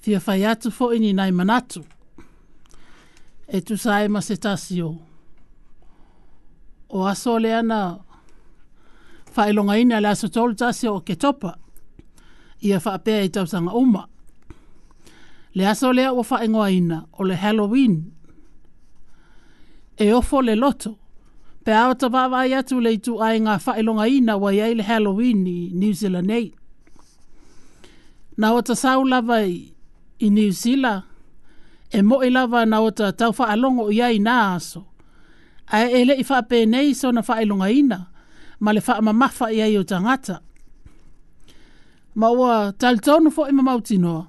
fia 0.00 0.20
fai 0.20 0.42
atu 0.46 0.70
fo 0.72 0.92
ini 0.94 1.12
nai 1.14 1.30
manatu. 1.32 1.84
E 3.48 3.60
tu 3.60 3.76
sae 3.76 4.08
ma 4.08 4.20
se 4.20 4.36
tasio. 4.36 4.98
O 6.90 6.98
aso 7.06 7.36
le 7.42 7.52
ana 7.52 7.98
fai 9.30 9.52
longa 9.52 9.76
ina 9.78 10.00
le 10.00 10.08
aso 10.08 10.28
tolu 10.28 10.54
tasio 10.54 10.94
o 10.94 11.00
ke 11.00 11.16
topa. 11.18 11.54
ia 12.62 12.78
whaapea 12.84 13.22
i 13.22 13.28
tausanga 13.28 13.72
oma. 13.72 14.08
Le 15.54 15.66
aso 15.68 15.92
lea 15.92 16.12
ua 16.12 16.24
wha 16.30 16.44
ingoa 16.44 16.70
ina 16.70 17.02
o 17.18 17.24
le 17.24 17.34
Halloween. 17.36 18.12
E 19.96 20.12
ofo 20.12 20.42
le 20.42 20.54
loto. 20.54 20.96
Pe 21.64 21.74
ao 21.74 21.94
ta 21.94 22.08
wawa 22.08 22.46
i 22.46 22.54
atu 22.54 22.80
le 22.80 22.92
itu 22.92 23.20
ai 23.22 23.40
ngā 23.40 23.58
wha 23.66 23.78
ilonga 23.78 24.06
ina 24.08 24.36
wa 24.36 24.52
iai 24.52 24.74
le 24.74 24.82
Halloween 24.82 25.46
i 25.46 25.70
New 25.72 25.92
Zealand 25.92 26.26
nei. 26.26 26.52
Na 28.36 28.52
o 28.56 28.62
ta 28.62 28.74
sau 28.74 29.04
lava 29.04 29.42
i, 29.46 29.72
New 30.30 30.50
Zealand 30.52 31.02
e 31.92 32.00
mo 32.02 32.22
i 32.24 32.30
lava 32.30 32.64
na 32.66 32.80
o 32.80 32.90
ta 32.90 33.12
tau 33.12 33.32
wha 33.38 33.48
alongo 33.52 33.90
i 33.92 34.18
nā 34.18 34.54
aso. 34.56 34.86
Ae 35.68 35.90
ele 36.02 36.14
i 36.16 36.22
wha 36.28 36.40
pe 36.48 36.64
nei 36.66 36.94
so 36.94 37.12
na 37.12 37.20
wha 37.28 37.36
ilonga 37.42 37.68
ina 37.68 37.98
ma 38.60 38.72
le 38.72 38.80
wha 38.86 39.00
mamafa 39.02 39.50
i 39.52 39.56
iai 39.60 39.76
o 39.78 39.82
tangata. 39.84 40.32
ngata 40.32 40.42
ma 42.18 42.28
ua 42.30 42.72
talitonu 42.78 43.30
fo'i 43.30 43.52
ma 43.52 43.62
mautino 43.62 44.26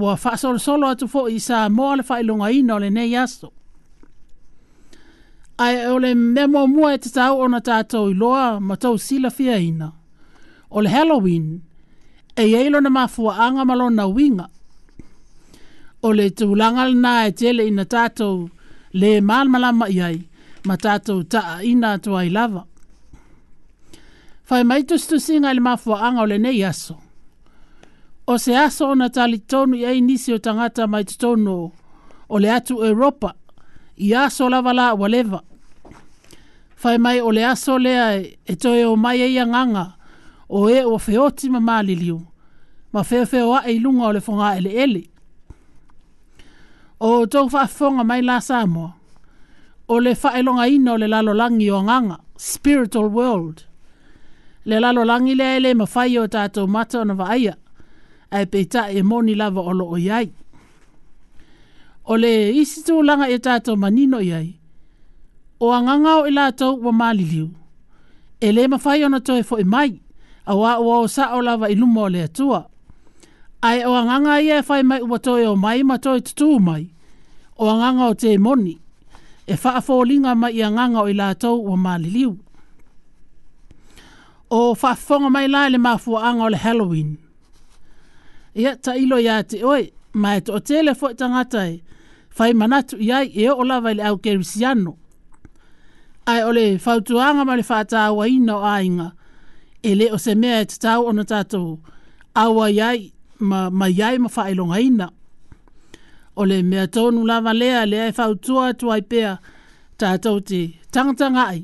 ua 0.00 0.16
fa'asolosolo 0.16 0.86
atu 0.88 1.08
fo'i 1.08 1.40
sa 1.40 1.68
mo 1.70 1.96
le 1.96 2.02
fa'ailoga 2.02 2.48
ina 2.50 2.74
o 2.74 2.78
lenei 2.78 3.16
aso 3.16 3.52
ae 5.58 5.86
o 5.88 5.98
le 5.98 6.14
mea 6.14 6.48
muamua 6.48 6.94
e 6.94 6.98
tatau 6.98 7.38
ona 7.40 7.60
tatou 7.60 8.10
iloa 8.10 8.60
ma 8.60 8.76
tou 8.76 8.98
sila 8.98 9.30
fiaina 9.30 9.92
o 10.70 10.80
le 10.80 10.88
halloween 10.88 11.60
e 12.36 12.44
iai 12.46 12.70
lona 12.70 12.90
mafuaaga 12.90 13.64
ma 13.64 13.74
lona 13.74 14.06
uiga 14.06 14.46
o 16.02 16.12
le 16.12 16.30
tulaga 16.30 16.88
lanā 16.88 17.28
e 17.28 17.32
tele 17.32 17.68
ina 17.68 17.84
tatou 17.84 18.48
le 18.92 19.20
malamalama 19.20 19.88
i 19.90 20.00
ai 20.02 20.18
ma 20.66 20.76
tatou 20.76 21.24
ta'aina 21.24 21.92
atu 21.92 22.16
ai 22.16 22.30
lava 22.30 22.64
fae 24.48 24.64
mai 24.64 24.82
tusitusiga 24.88 25.50
i 25.50 25.54
le 25.54 25.60
mafuaaga 25.60 26.22
o 26.22 26.26
lenei 26.26 26.64
aso 26.64 26.96
o 28.28 28.36
se 28.38 28.52
aso 28.56 28.82
ona 28.92 29.08
tali 29.08 29.38
tonu 29.38 29.76
i 29.76 29.84
ai 29.86 30.00
o 30.34 30.38
tangata 30.44 30.82
mai 30.92 31.04
tono 31.20 31.72
o 32.28 32.36
le 32.42 32.48
atu 32.52 32.74
Europa 32.84 33.30
i 33.96 34.14
aso 34.14 34.48
lava 34.50 34.72
la 34.72 34.92
waleva. 34.94 35.40
Fai 36.76 36.98
mai 36.98 37.20
o 37.20 37.30
le 37.30 37.42
aso 37.46 37.78
lea 37.78 38.04
e 38.50 38.54
toe 38.62 38.84
o 38.84 38.96
mai 38.96 39.20
e 39.22 39.28
ia 39.32 39.44
nganga 39.46 39.86
o 40.48 40.68
e 40.70 40.84
o 40.84 40.98
feoti 40.98 41.48
ma 41.50 41.60
maliliu 41.60 42.18
ma 42.92 43.02
feo 43.04 43.24
feo 43.26 43.54
a 43.54 43.60
e 43.66 43.76
ilunga 43.76 44.04
o 44.08 44.12
le 44.12 44.20
fonga 44.20 44.56
ele 44.58 44.72
ele. 44.84 45.02
O 47.00 47.26
tau 47.26 47.48
whaafonga 47.48 48.04
mai 48.04 48.20
la 48.22 48.40
Samoa 48.40 48.92
o 49.88 49.98
le 50.04 50.12
whaelonga 50.22 50.68
ina 50.68 50.92
o 50.92 50.96
le 51.00 51.08
lalo 51.08 51.32
langi 51.32 51.70
o 51.70 51.80
nganga, 51.82 52.16
spiritual 52.36 53.08
world. 53.08 53.64
Le 54.68 54.80
lalo 54.80 55.02
langi 55.04 55.34
lea 55.34 55.56
ele 55.56 55.72
ma 55.74 55.86
whai 55.94 56.18
o 56.18 56.26
tātou 56.28 56.66
mata 56.68 57.00
o 57.00 57.04
na 57.04 57.14
vaaia 57.14 57.56
ai 58.30 58.46
pe 58.46 58.68
e 58.94 59.02
moni 59.02 59.34
lava 59.34 59.60
olo 59.70 59.84
o 59.88 59.96
yai. 60.08 60.28
O 62.10 62.14
le 62.22 62.50
isi 62.60 62.78
tu 62.86 62.94
langa 63.06 63.26
e 63.28 63.36
tato 63.46 63.72
manino 63.82 64.18
yai. 64.32 64.48
O 65.64 65.72
anganga 65.76 66.12
o 66.22 66.28
ila 66.30 66.44
tau 66.60 66.72
wa 66.84 66.92
mali 67.00 67.24
liu. 67.32 67.48
E 68.40 68.48
le 68.56 68.62
mawhai 68.72 69.00
ona 69.06 69.18
to 69.26 69.32
e 69.36 69.42
fo 69.48 69.54
e 69.56 69.64
mai. 69.74 69.90
A 70.46 70.52
wa 70.60 70.70
ua 70.84 70.94
o 71.04 71.06
sa 71.14 71.24
o 71.36 71.40
lava 71.46 71.66
ilumo 71.72 72.00
o 72.02 72.08
le 72.14 72.20
atua. 72.28 72.60
Ai 73.68 73.78
o 73.84 73.92
anganga 74.00 74.34
ia 74.46 74.56
e 74.58 74.62
fai 74.68 74.82
mai 74.90 75.00
ua 75.10 75.18
toi 75.26 75.42
o 75.46 75.54
mai 75.64 75.78
ma 75.88 75.96
toi 76.04 76.18
tutu 76.26 76.48
mai. 76.68 76.84
O 77.56 77.64
anganga 77.72 78.04
o 78.06 78.14
te 78.20 78.30
moni. 78.46 78.74
E 79.48 79.54
faa 79.62 79.80
fo 79.86 79.94
mai 80.42 80.52
i 80.52 80.60
anganga 80.68 81.00
o 81.04 81.08
ila 81.12 81.28
tau 81.42 81.56
wa 81.68 81.76
mali 81.84 82.10
liu. 82.16 82.32
O 84.58 84.74
faa 84.80 84.94
fonga 85.06 85.28
mai 85.34 85.46
la 85.54 85.62
le 85.72 85.78
mafua 85.86 86.18
anga 86.30 86.42
o 86.44 86.48
le 86.48 86.56
Halloween 86.64 87.10
ia 88.56 88.72
ta 88.84 88.92
ilo 89.02 89.18
ya 89.28 89.36
te 89.50 89.56
oi 89.74 89.84
ma 90.20 90.30
e 90.36 90.40
to 90.46 90.54
tele 90.68 90.92
fo 91.00 91.06
tangata 91.20 91.60
e 91.72 91.80
fai 92.36 92.52
manatu 92.60 92.94
ia 93.08 93.18
e 93.22 93.44
o 93.50 93.62
lava 93.70 93.90
le 93.96 94.02
au 94.08 94.16
kerisiano 94.24 94.92
ai 96.30 96.40
ole 96.48 96.64
fautuanga 96.84 97.42
ma 97.48 97.54
le 97.58 97.62
fata 97.70 97.98
wa 98.16 98.24
ina 98.28 98.54
o 98.56 98.64
ainga 98.78 99.08
e 99.82 99.90
le 99.98 100.06
o 100.12 100.18
se 100.24 100.32
mea 100.42 100.58
e 100.60 100.64
tatau 100.70 101.00
ona 101.10 101.24
tato 101.32 101.58
awa 102.42 102.64
iai 102.78 103.00
ma, 103.48 103.58
ma 103.70 103.86
iai 103.88 104.16
ma 104.18 104.28
whaelonga 104.36 104.78
ina. 104.80 105.06
Ole, 106.40 106.56
le 106.56 106.62
mea 106.70 106.86
tonu 106.94 107.20
lava 107.30 107.52
lea 107.60 107.86
le 107.90 107.98
ai 108.02 108.08
e 108.08 108.12
fautua 108.18 108.72
tu 108.78 108.86
ai 108.92 109.02
pea 109.10 109.32
tatou 110.00 110.38
te 110.48 110.60
tangatanga 110.92 111.44
ai 111.52 111.62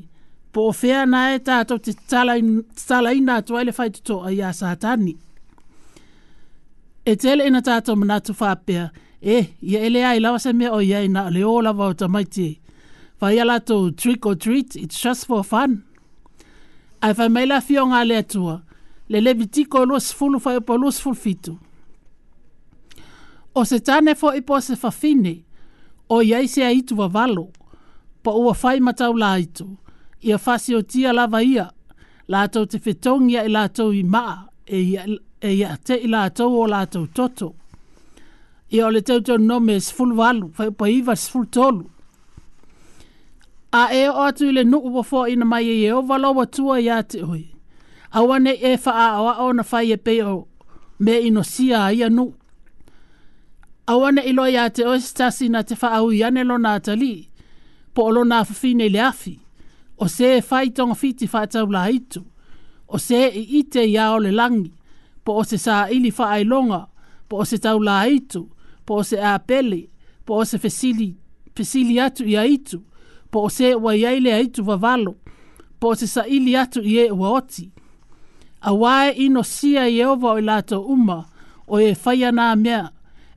po 0.53 0.59
o 0.69 0.71
fea 0.81 1.01
nae 1.13 1.35
tatou 1.47 1.77
te 1.83 1.91
tala 2.87 3.09
ina 3.19 3.35
tu 3.45 3.51
ai 3.57 3.65
le 3.67 3.71
fai 3.77 3.89
tuto 3.95 4.15
ai 4.27 4.39
a 4.47 4.51
satani. 4.59 5.13
E 7.07 7.15
tele 7.15 7.47
ina 7.47 7.61
tato 7.61 7.95
manatu 7.95 8.35
whapea. 8.39 8.89
E, 9.21 9.47
ia 9.61 9.79
ele 9.79 10.03
ai 10.05 10.19
lawasa 10.19 10.53
mea 10.53 10.73
o 10.73 10.81
iai 10.81 11.07
na 11.07 11.29
leo 11.29 11.61
lava 11.61 11.85
o 11.87 11.93
tamaiti. 11.93 12.59
Whai 13.21 13.39
ala 13.39 13.59
tō 13.59 13.95
trick 13.95 14.25
or 14.25 14.35
treat, 14.35 14.75
it's 14.75 14.99
just 15.03 15.27
for 15.27 15.43
fun. 15.43 15.83
Ai 17.03 17.13
whai 17.13 17.29
maila 17.29 17.61
fio 17.61 17.85
ngā 17.85 18.01
lea 18.07 18.23
tua. 18.23 18.57
Le 19.09 19.21
levi 19.21 19.45
tiko 19.47 19.85
lua 19.85 19.99
sifulu 20.01 20.39
whai 20.45 20.57
upo 20.57 20.77
lua 20.77 20.91
sifulu 20.91 21.15
fitu. 21.15 21.57
O 23.55 23.63
se 23.65 23.79
tane 23.79 24.15
fo 24.15 24.33
ipo 24.35 24.57
se 24.61 24.75
fafine, 24.75 25.43
o 26.09 26.19
iai 26.25 26.47
se 26.47 26.63
a 26.65 26.71
itu 26.73 26.97
wa 26.97 27.07
valo, 27.07 27.47
pa 28.23 28.31
ua 28.33 28.55
whai 28.63 28.79
matau 28.79 29.13
la 29.17 29.35
itu. 29.39 29.67
Ia 30.23 30.37
fasi 30.41 30.73
o 30.75 30.81
tia 30.81 31.13
lava 31.13 31.41
ia, 31.45 31.69
la 32.27 32.47
tau 32.47 32.65
te 32.65 32.79
fetongia 32.79 33.45
e 33.45 33.49
la 33.53 33.67
tau 33.67 33.93
i 33.93 34.01
maa, 34.03 34.41
e 34.67 34.81
ia 34.81 35.05
e 35.41 35.51
ia 35.53 35.75
te 35.83 35.97
ila 35.99 36.25
lātou 36.25 36.55
o 36.61 36.65
lātou 36.67 37.07
toto. 37.13 37.53
Ia 38.73 38.87
ole 38.87 38.99
le 38.99 39.05
tau 39.07 39.21
tau 39.21 39.37
nome 39.37 39.75
e 39.77 39.81
sifulu 39.83 40.17
walu, 40.19 40.47
fai 40.57 40.67
upa 40.71 40.87
iwa 40.89 41.13
sifulu 41.15 41.45
tolu. 41.53 41.83
A 43.75 43.89
e 43.93 44.05
o 44.09 44.15
atu 44.23 44.47
i 44.49 44.53
le 44.55 44.63
nuku 44.65 44.89
wafo 44.95 45.25
i 45.29 45.35
na 45.37 45.45
mai 45.45 45.67
e 45.69 45.75
e 45.85 45.91
o 45.93 45.99
walo 46.09 46.31
wa 46.37 46.45
tua 46.45 46.79
i 46.81 46.87
ate 46.89 47.19
e 47.19 47.25
hoi. 47.27 47.43
A 48.15 48.23
wane 48.23 48.53
e 48.55 48.73
faa 48.77 49.07
a 49.15 49.21
wa 49.21 49.33
o 49.45 49.51
na 49.53 49.63
fai 49.63 49.91
e 49.93 49.97
peo 49.97 50.47
me 50.99 51.19
ino 51.27 51.43
sia 51.43 51.85
a 51.85 51.91
ia 51.93 52.09
nuku. 52.09 52.37
A 53.87 53.97
wane 54.01 54.21
i 54.25 54.31
loi 54.33 54.55
ate 54.57 54.85
o 54.89 54.95
stasi 54.99 55.49
na 55.53 55.61
te 55.61 55.75
faa 55.77 56.01
ui 56.01 56.23
ane 56.25 56.41
lona 56.43 56.77
atali, 56.79 57.27
po 57.93 58.07
o 58.09 58.11
lona 58.17 58.39
afafine 58.41 58.89
le 58.89 59.01
afi. 59.03 59.35
O 60.01 60.07
se 60.09 60.37
e 60.37 60.41
fai 60.41 60.69
tonga 60.75 60.95
fiti 60.97 61.27
fai 61.27 61.45
tau 61.47 61.69
la 61.71 61.85
hitu. 61.85 62.23
O 62.87 62.97
se 62.97 63.27
e 63.29 63.43
ite 63.59 63.85
ia 63.87 64.09
o 64.15 64.19
langi 64.19 64.74
po 65.25 65.33
o 65.41 65.43
se 65.43 65.57
sa 65.57 65.87
ili 65.91 66.11
faa 66.11 66.43
longa, 66.45 66.85
po 67.29 67.37
o 67.41 67.45
se 67.45 67.57
tau 67.57 67.79
la 67.81 68.05
itu, 68.07 68.45
po 68.85 69.01
o 69.01 69.03
se 69.03 69.17
apeli, 69.23 69.87
po 70.25 70.33
o 70.39 70.45
se 70.45 70.57
fesili, 70.57 71.15
fesili 71.57 71.99
atu 71.99 72.23
ia 72.27 72.45
itu, 72.45 72.81
po 73.31 73.39
o 73.49 73.49
se 73.49 73.73
wa 73.75 73.95
iaile 73.97 74.33
a 74.33 74.39
itu 74.39 74.63
vavalo, 74.63 75.15
po 75.79 75.87
o 75.95 75.95
se 75.95 76.07
sa 76.07 76.27
ili 76.29 76.55
atu 76.55 76.81
ie 76.83 77.09
ua 77.11 77.29
oti. 77.29 77.71
A 78.61 78.73
wae 78.73 79.11
ino 79.11 79.43
sia 79.43 79.87
Yehova 79.87 80.31
o 80.31 80.39
ilato 80.39 80.81
uma, 80.81 81.25
o 81.67 81.79
e 81.79 81.95
faya 81.95 82.31
na 82.31 82.55
mea, 82.55 82.89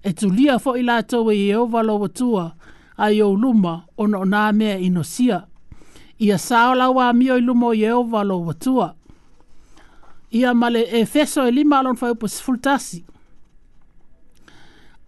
e 0.02 0.12
tulia 0.12 0.58
fo 0.58 0.76
ilato 0.76 1.24
we 1.24 1.34
Yehova 1.36 1.82
lo 1.82 1.98
watua, 1.98 2.52
a 2.96 3.08
yo 3.12 3.32
luma 3.34 3.84
ono 3.98 4.24
na 4.24 4.52
mea 4.52 4.76
ino 4.78 5.02
sia. 5.02 5.44
Ia 6.18 6.38
saola 6.38 6.90
wa 6.90 7.12
mio 7.12 7.38
ilumo 7.38 7.74
Yehova 7.74 8.24
lo 8.24 8.40
watua 8.44 8.97
ia 10.30 10.54
male 10.54 10.82
e 10.90 11.06
feso 11.06 11.46
e 11.46 11.50
lima 11.50 11.78
alon 11.78 11.96
fai 11.96 12.10
upos 12.10 12.40
fultasi. 12.40 13.04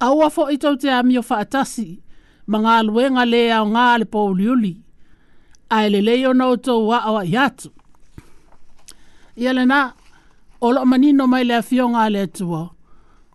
Aua 0.01 0.31
fo 0.31 0.49
i 0.51 0.57
tau 0.59 0.77
te 0.77 0.91
amio 0.91 1.23
fa 1.23 1.39
atasi, 1.45 2.01
ma 2.49 2.59
ngā 2.65 2.79
luenga 2.89 3.25
le 3.29 3.43
au 3.53 3.67
ngā 3.69 3.87
le 4.01 4.07
po 4.09 4.23
uliuli, 4.33 4.73
a 5.71 5.83
ele 5.87 6.01
leo 6.03 6.33
nau 6.33 6.57
tau 6.57 6.87
wa 6.89 7.03
awa 7.05 7.25
i 7.29 7.37
atu. 7.37 7.69
Ia 9.37 9.53
le 9.53 9.67
nā, 9.69 9.81
o 10.61 10.71
lo 10.73 10.85
manino 10.89 11.27
mai 11.31 11.45
le 11.45 11.59
afio 11.61 11.89
ngā 11.93 12.07
le 12.13 12.25
atua, 12.29 12.63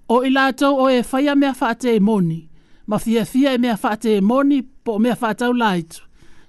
o 0.10 0.24
ila 0.26 0.48
tau 0.58 0.82
o 0.86 0.90
e 0.90 1.04
faya 1.06 1.36
mea 1.36 1.54
fa 1.54 1.70
ate 1.76 1.94
e 1.96 2.00
moni, 2.00 2.42
ma 2.88 2.98
fia 3.00 3.26
fia 3.26 3.54
e 3.54 3.62
mea 3.62 3.78
fa 3.78 3.94
ate 3.98 4.18
e 4.18 4.22
moni 4.22 4.62
po 4.64 4.98
mea 5.00 5.16
fa 5.16 5.34
atau 5.36 5.54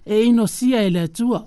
e 0.07 0.22
ino 0.25 0.46
sia 0.46 0.81
e 0.88 0.96
atua 0.99 1.44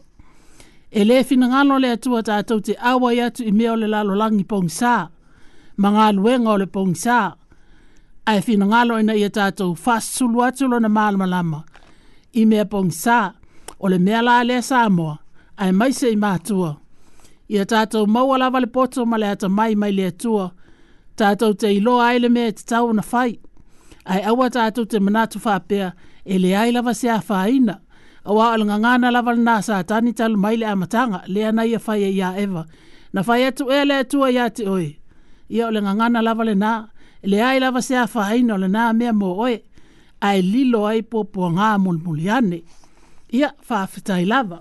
e 0.91 1.03
le 1.03 1.23
fina 1.23 1.45
finangalo 1.47 1.77
le 1.79 1.91
atua 1.93 2.23
tātou 2.25 2.61
te 2.65 2.73
awa 2.81 3.11
iatu 3.13 3.45
i 3.45 3.51
mea 3.53 3.73
o 3.73 3.75
le 3.77 3.87
lalo 3.87 4.15
langi 4.17 4.43
pongisā, 4.45 5.07
ma 5.77 5.89
ngā 5.93 6.07
luenga 6.17 6.51
o 6.51 6.57
le 6.57 6.65
pongisā. 6.65 7.19
Ai 8.29 8.41
finangalo 8.41 8.97
ina 8.99 9.13
ia 9.17 9.29
tātou 9.29 9.75
fast 9.77 10.17
sulu 10.17 10.41
atu 10.47 10.67
lo 10.69 10.79
na 10.81 10.89
maalama 10.89 11.27
lama, 11.29 11.61
i 12.33 12.45
mea 12.45 12.65
pongisā, 12.65 13.19
o 13.79 13.87
le 13.89 13.99
mea 13.99 14.21
la 14.25 14.39
lea 14.43 14.63
sāmoa, 14.65 15.17
ai 15.57 15.71
maise 15.71 16.09
i 16.09 16.17
mātua. 16.17 16.75
Ia 17.49 17.65
tātou 17.65 18.05
maua 18.09 18.37
lava 18.41 18.59
le 18.61 18.67
poto 18.67 19.05
ma 19.05 19.17
le 19.17 19.29
ata 19.29 19.49
mai 19.49 19.75
mai 19.75 19.93
le 19.93 20.07
atua, 20.09 20.49
tātou 21.17 21.53
te 21.53 21.69
ilo 21.73 21.99
aile 22.01 22.29
mea 22.29 22.51
te 22.51 22.65
tau 22.65 22.89
na 22.93 23.05
fai, 23.05 23.35
ai 24.09 24.23
awa 24.29 24.49
tātou 24.49 24.89
te 24.89 24.97
manatu 24.99 25.37
fapea. 25.39 25.93
e 26.29 26.37
le 26.37 26.49
aila 26.57 26.81
wa 26.85 26.91
se 26.93 27.09
a 27.09 27.17
whaina. 27.21 27.79
awa 28.29 28.53
al 28.53 28.65
ngangana 28.65 29.07
lava 29.15 29.31
lana 29.37 29.55
sa 29.67 29.75
tani 29.89 30.11
tal 30.19 30.33
maile 30.43 30.63
amatanga 30.73 31.19
le 31.33 31.41
ana 31.49 31.63
ia 31.71 31.79
fai 31.85 32.01
ia 32.17 32.29
eva 32.43 32.63
na 33.13 33.21
fai 33.27 33.41
atu 33.47 33.63
e 33.77 33.85
le 33.89 33.95
atua 34.03 34.27
ia 34.37 34.45
te 34.57 34.63
oe 34.75 34.89
ia 35.55 35.63
o 35.67 35.71
le 35.75 35.79
ngangana 35.85 36.19
lava 36.27 36.43
le 36.49 36.55
na 36.63 36.71
le 37.29 37.37
ai 37.49 37.57
lava 37.63 37.81
se 37.87 37.95
fai 38.13 38.39
o 38.45 38.55
le 38.63 38.67
na 38.75 38.83
mea 38.99 39.13
mo 39.21 39.29
oe 39.45 39.55
ae 40.29 40.39
lilo 40.51 40.81
ai 40.91 41.01
popo 41.11 41.43
ngā 41.57 41.69
mulmuli 41.83 42.25
ane 42.37 42.59
ia 43.39 43.49
faafetai 43.67 44.23
lava 44.31 44.59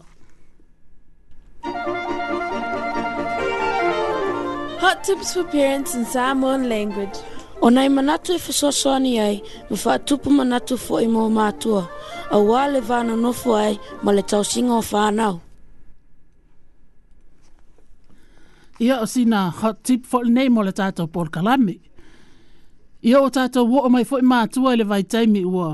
Hot 4.83 4.99
tips 5.07 5.35
for 5.35 5.45
parents 5.45 5.93
in 5.95 6.07
Samoan 6.07 6.69
language. 6.69 7.19
O 7.61 7.69
nei 7.71 7.89
manatu 7.97 8.29
e 8.33 8.39
whasosoani 8.45 9.15
ai, 9.27 9.37
ma 9.71 9.77
whaatupu 9.85 10.29
manatu 10.39 10.75
fo 10.85 10.95
i 11.05 11.09
mō 11.15 11.25
mātua, 11.39 11.81
a 12.31 12.39
wā 12.39 12.63
le 12.71 12.81
vāna 12.89 13.17
nofu 13.19 13.55
ai, 13.59 13.75
ma 14.05 14.13
le 14.15 14.23
tau 14.23 14.45
singa 14.47 14.77
o 14.79 14.83
whānau. 14.93 15.41
Ia 18.79 19.01
o 19.03 19.09
sina 19.11 19.49
hot 19.51 19.83
tip 19.83 20.07
fo 20.07 20.21
le 20.23 20.31
nei 20.37 20.49
mo 20.49 20.63
le 20.63 20.71
tātou 20.71 21.11
por 21.11 21.33
kalami. 21.35 21.75
Ia 23.03 23.25
o 23.27 23.27
tātou 23.27 23.67
wō 23.67 23.83
o 23.89 23.91
mai 23.91 24.05
fo 24.07 24.21
i 24.23 24.27
mātua 24.33 24.77
i 24.77 24.79
le 24.79 24.87
vai 24.87 25.03
taimi 25.03 25.43
ua, 25.43 25.73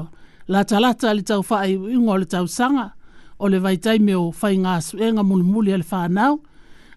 la 0.48 0.64
talata 0.64 1.12
le 1.12 1.20
tau 1.22 1.44
whae 1.44 1.74
i 1.74 1.78
ingo 1.98 2.16
le 2.16 2.24
tau 2.24 2.48
sanga, 2.48 2.94
o 3.36 3.50
le 3.52 3.60
vai 3.60 3.76
taimi 3.76 4.16
o 4.16 4.30
whai 4.32 4.56
ngā 4.64 4.78
suenga 4.88 5.20
munumuli 5.24 5.76
le 5.76 5.84
whānau, 5.84 6.40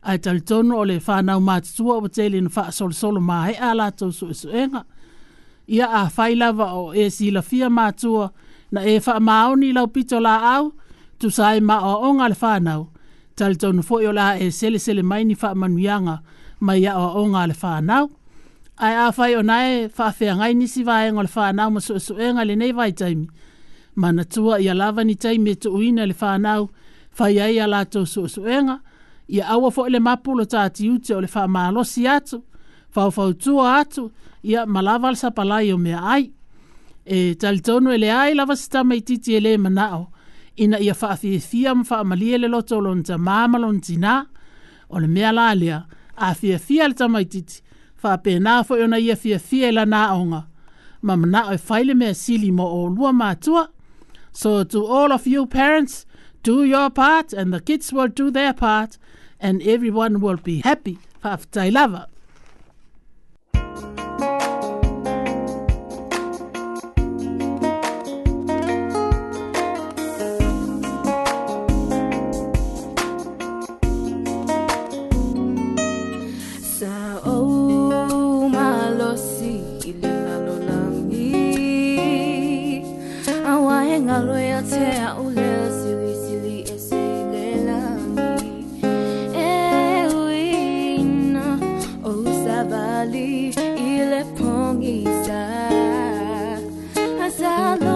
ai 0.01 0.19
tal 0.19 0.39
tonu 0.47 0.77
ole 0.81 0.97
fa 1.05 1.17
na 1.25 1.33
ma 1.47 1.55
tsua 1.65 1.95
o 1.97 2.07
tele 2.15 2.37
fa 2.55 2.63
sol 2.77 2.93
sol 2.99 3.17
ma 3.29 3.37
e 3.49 3.53
ala 3.69 3.87
to 3.99 4.05
su 4.17 4.27
su 4.39 4.47
enga 4.61 4.81
ia 5.75 5.85
a 5.87 6.01
faila 6.15 6.47
va 6.59 6.67
o 6.81 6.93
e 7.01 7.05
si 7.15 7.27
la 7.35 7.41
fia 7.49 7.67
ma 7.77 7.85
tsua 8.01 8.25
na 8.73 8.79
e 8.81 8.95
fa 9.05 9.13
ma 9.27 9.35
o 9.49 9.55
ni 9.59 9.69
la 9.77 9.83
pito 9.93 10.17
au 10.53 10.63
tu 11.19 11.27
sai 11.37 11.57
ma 11.69 11.77
o 11.91 12.09
onga 12.09 12.25
le 12.31 12.35
fa 12.41 12.51
na 12.65 12.75
tal 13.37 13.53
tonu 13.61 13.81
fo 13.87 13.95
yo 14.05 14.11
la 14.19 14.27
e 14.43 14.47
sele 14.57 14.79
sele 14.85 15.03
mai 15.09 15.23
ni 15.27 15.35
fa 15.41 15.49
manuyanga 15.59 16.15
ma 16.65 16.73
ia 16.83 16.93
o 17.05 17.23
onga 17.23 17.41
le 17.49 17.53
fa 17.61 17.71
na 17.89 17.97
ai 18.85 18.95
a 18.95 19.05
fa 19.17 19.25
o 19.37 19.41
nai 19.49 19.69
fa 19.95 20.05
fe 20.17 20.27
ngai 20.37 20.53
ni 20.59 20.65
si 20.73 20.81
va 20.87 20.95
e 21.07 21.11
ngol 21.13 21.27
fa 21.35 21.43
na 21.57 21.63
su 21.85 21.93
su 22.05 22.13
enga 22.25 22.43
le 22.49 22.55
nei 22.61 22.71
vai 22.79 22.91
taimi 22.99 23.27
mana 24.01 24.23
tsua 24.33 24.55
ia 24.65 24.73
lava 24.81 25.01
ni 25.05 25.15
taimi 25.23 25.49
e 25.51 25.55
tu 25.61 25.69
uina 25.79 26.03
le 26.09 26.13
fa 26.21 26.29
na 26.43 26.53
fa 27.17 27.25
ia 27.37 27.45
ia 27.55 27.65
la 27.73 27.79
su 28.13 28.21
e 28.25 28.29
su 28.35 28.41
enga 28.57 28.77
ia 29.27 29.47
aua 29.51 29.69
foʻi 29.75 29.89
le 29.91 29.99
mapulu 29.99 30.45
tatiute 30.45 31.15
o 31.15 31.19
le 31.21 31.27
faamalosi 31.27 32.07
atu 32.07 32.43
faufautua 32.91 33.77
atu 33.79 34.11
ia 34.43 34.65
ma 34.65 34.81
lava 34.81 35.09
le 35.11 35.15
sapalai 35.19 35.73
o 35.73 35.77
mea 35.77 35.99
ai 36.01 36.31
e 37.05 37.35
talitonu 37.35 37.91
e 37.91 37.97
leā 37.99 38.21
i 38.31 38.33
lava 38.35 38.55
se 38.55 38.69
tama 38.69 38.95
i 38.95 39.01
titi 39.01 39.35
e 39.35 39.39
lē 39.39 39.57
manaʻo 39.63 40.05
ina 40.57 40.79
ia 40.79 40.93
faafiafia 40.95 41.75
ma 41.75 41.83
faamalie 41.83 42.37
le 42.37 42.47
loto 42.47 42.77
o 42.77 42.81
lona 42.81 43.03
tamā 43.03 43.37
ma 43.51 43.57
lona 43.59 43.79
tinā 43.83 44.15
o 44.89 44.99
le 44.99 45.07
mea 45.07 45.31
la 45.33 45.53
lea 45.55 45.81
afiafia 46.15 46.87
le 46.87 46.93
tamaitiiti 46.95 47.59
faapenā 48.03 48.61
foʻi 48.67 48.83
ona 48.87 48.97
ia 48.99 49.15
fiafia 49.15 49.67
i 49.69 49.75
lana 49.75 50.05
aʻoga 50.15 50.41
ma 51.01 51.15
manaʻo 51.19 51.53
e 51.53 51.57
fai 51.59 51.83
le 51.83 51.93
mea 51.93 52.13
sili 52.13 52.51
mo 52.51 52.63
o 52.63 52.85
lua 52.87 53.11
matua 53.13 53.67
so 54.31 54.63
to 54.63 54.85
all 54.85 55.11
of 55.11 55.27
you 55.27 55.45
parents 55.45 56.05
do 56.43 56.63
your 56.63 56.89
part 56.89 57.33
and 57.33 57.53
the 57.53 57.59
kids 57.59 57.91
will 57.93 58.07
do 58.07 58.31
their 58.31 58.53
part 58.53 58.97
and 59.39 59.61
everyone 59.63 60.19
will 60.19 60.37
be 60.37 60.61
happy 60.61 60.97
after 61.23 61.59
I 61.59 61.69
Alish 93.07 93.55
ile 93.77 94.23
pongisa 94.37 95.39
Azala 97.25 97.86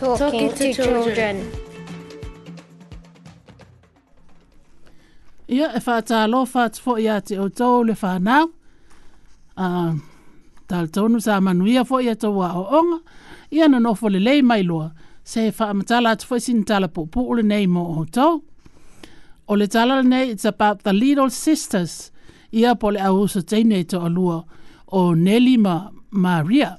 talking, 0.00 0.18
talking 0.18 0.48
to, 0.48 0.82
to 0.82 0.82
children. 0.82 1.36
Ia 5.48 5.68
e 5.76 5.80
whaatalofa 5.86 6.60
atu 6.66 6.82
fo 6.84 6.92
ia 6.98 7.16
te 7.20 7.34
o 7.40 7.76
le 7.88 7.94
whanau. 8.02 8.44
Uh, 9.64 9.92
Tal 10.68 10.88
tonu 10.94 11.20
sa 11.22 11.36
manuia 11.46 11.84
fo 11.88 12.00
ia 12.02 12.14
tau 12.20 12.40
a 12.46 12.52
o 12.60 12.64
onga. 12.78 12.98
Ia 13.54 13.68
na 13.70 13.78
nofo 13.84 14.08
le 14.14 14.18
lei 14.26 14.40
mai 14.50 14.62
loa. 14.70 14.88
Se 15.30 15.42
whaamatala 15.58 16.08
atu 16.14 16.24
fo 16.28 16.36
sin 16.44 16.60
tala 16.68 16.88
pupu 16.94 17.20
ule 17.30 17.42
nei 17.50 17.66
mo 17.74 17.84
o 18.00 18.28
O 19.48 19.54
le 19.54 19.66
tala 19.68 20.00
nei, 20.02 20.30
it's 20.32 20.44
about 20.44 20.82
the 20.82 20.92
little 20.92 21.30
sisters. 21.30 22.10
Ia 22.52 22.74
po 22.80 22.88
le 22.94 23.00
au 23.08 23.26
sa 23.32 23.40
teine 23.50 23.78
to 23.90 23.98
alua 24.08 24.44
o 24.98 25.14
Nelly 25.14 25.56
ma 25.56 25.90
Maria. 26.10 26.72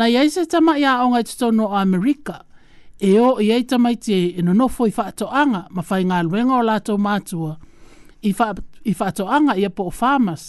Na 0.00 0.06
iai 0.08 0.28
se 0.34 0.42
tama 0.52 0.72
ia 0.82 0.92
o 1.04 1.10
ngai 1.12 1.24
tutono 1.28 1.64
o 1.72 1.76
Amerika. 1.82 2.36
E 3.08 3.20
o 3.26 3.36
iai 3.46 3.62
tama 3.70 3.88
i 3.92 3.96
te 4.06 4.18
enonofo 4.38 4.82
i 4.88 4.92
whaato 4.96 5.26
anga 5.42 5.62
ma 5.74 5.82
whai 5.88 6.02
ngā 6.08 6.18
luenga 6.26 6.54
o 6.60 6.64
lātou 6.68 6.96
mātua 7.06 7.52
i 8.22 8.32
whaato 8.98 9.24
anga 9.36 9.54
i 9.64 9.68
po 9.76 9.82
o 9.90 9.92
whamas. 10.00 10.44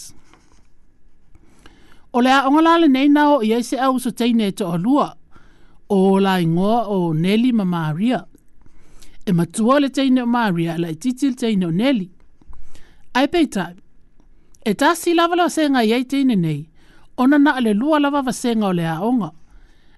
O 2.12 2.18
lea 2.26 2.38
o 2.48 2.52
ngalale 2.54 2.88
nei 2.94 3.08
nao 3.16 3.36
iai 3.48 3.60
se 3.68 3.76
au 3.86 4.00
so 4.04 4.10
teine 4.22 4.48
e 4.54 4.54
to 4.58 4.70
o 4.72 4.78
lua 4.84 5.08
o 5.96 6.00
la 6.24 6.38
ingoa 6.44 6.86
o 6.96 7.12
Nelly 7.24 7.52
ma 7.52 7.66
Maria. 7.74 8.22
E 9.28 9.32
matua 9.36 9.76
le 9.82 9.90
teine 9.92 10.22
o 10.22 10.26
Maria 10.36 10.78
e 10.78 10.84
la 10.86 10.94
i 10.96 10.96
titil 10.96 11.36
teine 11.40 11.68
o 11.68 11.70
Nelly. 11.82 12.08
Ai 13.20 13.28
pei 13.28 13.46
tai. 13.52 13.74
E 14.64 14.72
tasi 14.74 15.12
lavala 15.14 15.44
o 15.44 15.52
senga 15.58 15.84
iai 15.84 16.08
teine 16.08 16.40
nei. 16.44 16.62
Ona 17.20 17.36
na 17.38 17.56
ale 17.60 17.74
lua 17.76 18.00
lava 18.00 18.22
va 18.24 18.32
senga 18.32 18.72
o 18.72 18.72
lea 18.80 18.96
o 19.04 19.12
ngalale 19.12 19.36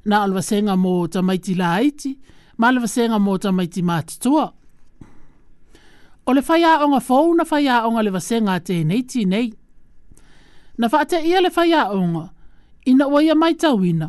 na 0.04 0.22
alwasenga 0.22 0.76
mo 0.76 1.06
tamaiti 1.08 1.54
la 1.54 1.68
haiti, 1.68 2.18
ma 2.58 2.68
alwasenga 2.68 3.18
mo 3.18 3.38
tamaiti 3.38 3.82
matitua. 3.82 4.52
O 6.26 6.32
le 6.34 6.42
faya 6.42 6.84
onga 6.84 7.00
fau 7.00 7.34
na 7.34 7.44
faya 7.44 7.86
onga 7.86 8.02
le 8.02 8.10
wasenga 8.10 8.60
te 8.60 8.84
neiti 8.84 9.24
nei. 9.24 9.52
Na 10.78 10.88
fata 10.88 11.20
ia 11.20 11.40
le 11.40 11.50
faya 11.50 11.90
onga, 11.92 12.30
ina 12.84 13.06
waya 13.08 13.34
mai 13.34 13.54
tawina, 13.54 14.08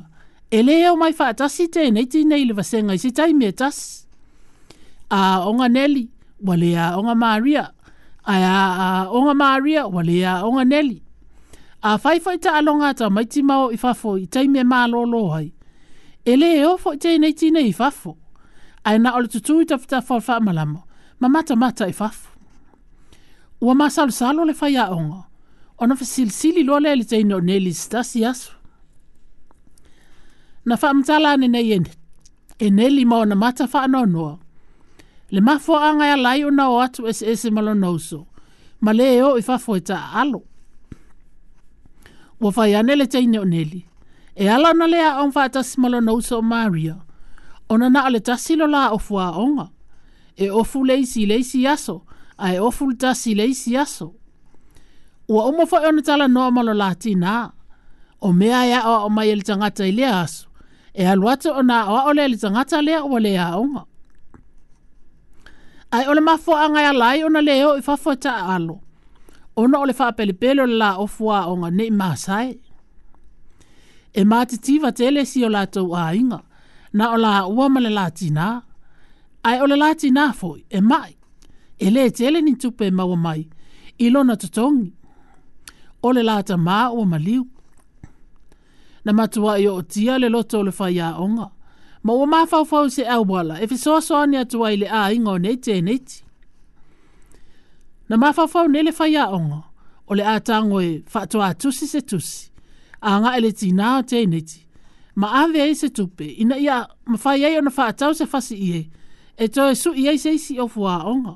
ele 0.52 0.82
eo 0.82 0.96
mai 0.96 1.14
si 1.50 1.68
te 1.68 1.92
neiti 1.92 2.24
nei 2.26 2.46
le 2.46 2.54
wasenga 2.54 2.94
isi 2.94 3.12
taimi 3.12 3.46
e 3.46 3.52
tas. 3.52 4.08
A 5.10 5.20
onga 5.50 5.68
neli, 5.70 6.10
wale 6.48 6.72
a 6.80 6.98
onga 7.00 7.16
maria, 7.16 7.66
a, 8.24 8.34
a, 8.34 9.10
onga 9.18 9.34
maria, 9.34 9.84
wale 9.88 10.26
a 10.28 10.34
onga 10.48 10.64
neli. 10.66 10.98
A 11.88 11.98
faifaita 12.04 12.50
alonga 12.58 12.90
ta 13.00 13.06
maiti 13.16 13.42
mao 13.50 13.72
ifafo 13.76 14.12
i 14.18 14.26
taimi 14.34 14.62
maa 14.72 14.88
lolo 14.94 15.22
hai 15.34 15.48
e 16.26 16.36
le 16.36 16.48
e 16.60 16.66
ofo 16.66 16.94
i 16.96 17.00
tēnei 17.00 17.36
tīnei 17.38 17.68
i 17.70 17.74
fafo. 17.78 18.16
Ai 18.86 18.98
na 19.00 19.14
ole 19.18 19.28
tutu 19.30 19.60
i 19.62 19.66
tafita 19.70 20.00
fawfa 20.02 20.40
malamo, 20.42 20.82
ma 21.20 21.30
mata 21.30 21.56
mata 21.56 21.88
i 21.90 21.94
fafo. 21.94 22.30
Ua 23.62 23.74
ma 23.76 23.88
salu 23.90 24.12
salu 24.12 24.46
le 24.46 24.54
faya 24.54 24.90
onga, 24.92 25.22
ona 25.78 25.96
fa 25.96 26.06
sil 26.14 26.30
sili 26.34 26.64
lo 26.66 26.80
le 26.82 26.96
le 26.96 27.04
tēnei 27.06 27.38
o 27.38 27.40
neli 27.40 27.74
stasi 27.74 28.26
asu. 28.26 28.52
Na 30.66 30.76
fa 30.82 30.94
mtala 30.98 31.32
ane 31.36 31.48
nei 31.48 31.74
ene, 31.76 31.92
e, 32.60 32.68
e 32.68 32.70
neli 32.74 33.06
ma 33.06 33.18
ona 33.26 33.36
mata 33.36 33.68
fa 33.68 33.84
anonoa. 33.86 34.38
Le 35.32 35.42
mafo 35.42 35.78
anga 35.78 36.06
ya 36.08 36.16
layo 36.18 36.52
na 36.52 36.70
o 36.74 36.80
atu 36.82 37.08
ese 37.10 37.26
ese 37.32 37.50
malo 37.54 37.74
nouso, 37.74 38.20
ma 38.82 38.92
le 38.98 39.06
e 39.18 39.22
o 39.24 39.36
i 39.38 39.42
fafo 39.42 39.78
i 39.78 39.82
ta 39.82 39.98
alo. 40.22 40.42
Ua 42.42 42.50
faya 42.52 42.82
nele 42.84 43.06
tēnei 43.08 43.40
o 43.42 43.46
neli, 43.46 43.86
e 44.42 44.46
ala 44.54 44.70
na 44.80 44.86
lea 44.94 45.10
aʻo 45.20 45.28
faatasi 45.36 45.76
ma 45.82 45.88
lona 45.94 46.12
uso 46.18 46.38
maria 46.52 46.96
ona 47.72 47.88
naʻo 47.96 48.10
le 48.14 48.20
tasi 48.28 48.54
lo 48.60 48.66
la 48.76 48.82
ʻofuaʻoga 48.94 49.66
e 50.36 50.46
ofu 50.60 50.78
leisi 50.90 51.22
leisi 51.30 51.58
i 51.60 51.62
le 51.64 51.70
aso 51.74 51.96
a 52.44 52.52
e 52.52 52.60
ofu 52.68 52.84
le 52.92 52.96
tasi 53.04 53.30
i 53.32 53.36
le 53.40 53.46
isi 53.54 53.72
aso 53.84 54.08
ua 55.32 55.42
uma 55.50 55.64
foʻi 55.72 55.86
ona 55.90 56.02
talanoa 56.08 56.48
ma 56.56 56.62
lo 56.68 56.74
latinā 56.82 57.34
o 58.22 58.28
mea 58.40 58.60
e 58.72 58.76
aʻo 58.80 58.94
aʻo 59.08 59.10
mai 59.16 59.28
e 59.32 59.36
le 59.40 59.44
tagata 59.50 59.84
i 59.88 59.92
lea 59.98 60.12
aso 60.24 60.46
e 60.94 61.04
alu 61.12 61.26
atu 61.32 61.50
ona 61.60 61.76
aʻoaʻo 61.88 62.12
lea 62.18 62.28
le 62.32 62.38
tagata 62.44 62.78
lea 62.88 63.00
ua 63.12 63.18
le 63.26 63.32
aʻoga 63.48 63.82
ae 65.96 66.04
o 66.12 66.14
le 66.18 66.22
mafoaʻaga 66.28 66.80
e 66.84 66.88
ala 66.92 67.08
ona 67.28 67.42
leo 67.50 67.70
oo 67.80 67.80
i 67.80 68.20
alo. 68.56 68.78
ona 69.58 69.78
ole 69.80 69.88
le 69.88 69.94
faapelepele 70.00 70.60
o 70.62 70.66
le 70.68 70.76
la 70.82 70.90
ofuaʻoga 71.04 71.68
neʻi 71.78 71.92
masae 72.02 72.54
e 74.16 74.24
mātitiva 74.24 74.94
te 74.96 75.08
ele 75.10 75.26
si 75.28 75.42
o 75.44 75.50
lātou 75.52 75.92
a 75.98 76.06
inga, 76.16 76.40
na 76.96 77.10
o 77.12 77.18
la 77.20 77.32
ua 77.52 77.68
male 77.70 77.92
lātina. 77.92 78.50
Ai 79.46 79.60
o 79.62 79.68
le 79.70 79.76
lātina 79.78 80.30
foi, 80.34 80.62
e 80.72 80.80
mai, 80.82 81.12
e 81.78 81.90
le 81.92 82.08
te 82.16 82.32
ni 82.40 82.54
tupe 82.56 82.88
maua 82.96 83.16
mai, 83.20 83.44
ilona 84.02 84.38
tutongi. 84.40 84.94
O 86.06 86.12
le 86.14 86.24
lāta 86.24 86.58
mā 86.58 86.88
ua 86.96 87.04
maliu. 87.06 87.44
Na 89.06 89.14
matua 89.14 89.60
i 89.62 89.68
o 89.70 89.82
tia 89.84 90.16
le 90.18 90.30
loto 90.30 90.64
le 90.66 90.72
fai 90.72 90.98
a 91.00 91.12
onga. 91.22 91.50
Ma 92.06 92.14
ua 92.14 92.26
mā 92.30 92.46
fau 92.48 92.90
se 92.90 93.06
au 93.10 93.26
wala, 93.30 93.60
e 93.62 93.68
fisoa 93.70 94.00
soa 94.02 94.24
ni 94.30 94.38
atua 94.38 94.72
i 94.74 94.78
le 94.80 94.88
a 94.90 95.08
inga 95.14 95.32
o 95.32 95.38
neite 95.42 95.76
e 95.76 95.82
neiti. 95.82 96.22
Na 98.10 98.18
mā 98.22 98.32
fau 98.38 98.48
fau 98.48 98.68
ne 98.70 98.82
le 98.86 98.92
fai 98.94 99.16
a 99.18 99.28
onga, 99.34 99.62
o 100.08 100.14
le 100.14 100.24
a 100.24 100.40
tango 100.40 100.82
e 100.82 101.04
fatua 101.10 101.52
tusi 101.54 101.88
se 101.90 102.02
tusi 102.02 102.48
a 103.02 103.20
nga 103.20 103.38
ele 103.38 103.52
tina 103.52 103.98
o 103.98 104.02
te 104.04 104.26
neti. 104.26 104.68
Ma 105.16 105.44
ave 105.44 105.70
e 105.72 105.90
tupe, 105.90 106.26
ina 106.26 106.58
ia 106.60 106.88
mawhai 107.08 107.44
ei 107.48 107.58
ona 107.58 107.72
whaatau 107.78 108.12
se 108.18 108.26
fasi 108.26 108.56
ie, 108.70 108.82
e 109.38 109.46
toi 109.56 109.74
su 109.76 109.90
ie 109.96 110.18
se 110.20 110.32
isi 110.36 110.60
o 110.60 110.68
fua 110.68 110.96
onga. 111.14 111.36